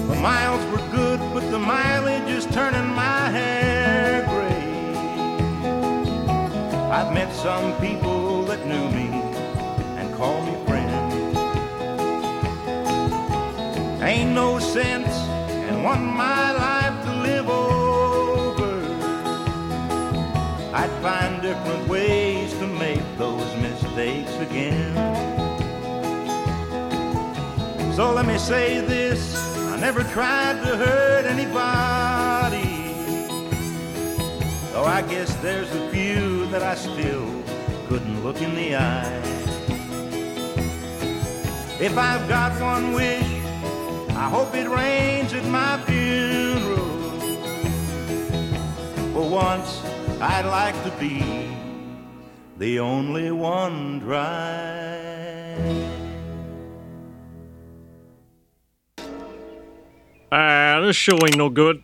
The 0.10 0.16
miles 0.16 0.66
were 0.70 0.86
good, 0.92 1.20
but 1.34 1.50
the 1.50 1.58
mileage 1.58 2.30
is 2.30 2.46
turning 2.48 2.90
my 2.94 3.30
hair 3.30 4.26
gray. 4.26 4.68
I've 6.92 7.14
met 7.14 7.32
some 7.32 7.72
people 7.80 8.44
that 8.48 8.68
knew 8.68 8.90
me 8.92 9.08
and 9.98 10.14
called 10.16 10.46
me 10.46 10.56
friend. 10.66 10.92
Ain't 14.04 14.32
no 14.32 14.60
sense 14.60 15.16
in 15.70 15.84
wanting 15.84 16.14
my 16.18 16.52
life 16.52 17.06
to 17.06 17.14
live 17.30 17.48
over. 17.48 18.74
I'd 20.74 20.92
find 21.02 21.42
different 21.42 21.88
ways 21.88 22.31
mistakes 23.92 24.34
again. 24.40 24.96
So 27.94 28.14
let 28.14 28.26
me 28.26 28.38
say 28.38 28.80
this 28.80 29.36
I 29.36 29.78
never 29.82 30.04
tried 30.04 30.64
to 30.64 30.78
hurt 30.78 31.26
anybody. 31.26 32.72
Though 34.72 34.86
I 34.86 35.02
guess 35.02 35.36
there's 35.42 35.70
a 35.76 35.90
few 35.90 36.46
that 36.48 36.64
I 36.64 36.76
still 36.76 37.44
couldn't 37.90 38.24
look 38.24 38.42
in 38.42 38.56
the 38.56 38.78
eye. 38.78 39.22
If 41.82 41.98
I've 41.98 42.30
got 42.30 42.62
one 42.62 42.94
wish, 42.94 43.32
I 44.16 44.30
hope 44.30 44.56
it 44.56 44.70
rains 44.70 45.34
at 45.34 45.46
my 45.46 45.78
funeral. 45.86 46.88
For 49.14 49.30
once, 49.30 49.82
I'd 50.22 50.46
like 50.46 50.82
to 50.86 50.92
be 50.92 51.52
the 52.62 52.80
only 52.80 53.32
one 53.32 53.98
dry. 53.98 55.00
Ah, 60.32 60.80
this 60.86 60.96
show 60.96 61.18
ain't 61.26 61.38
no 61.38 61.50
good. 61.50 61.82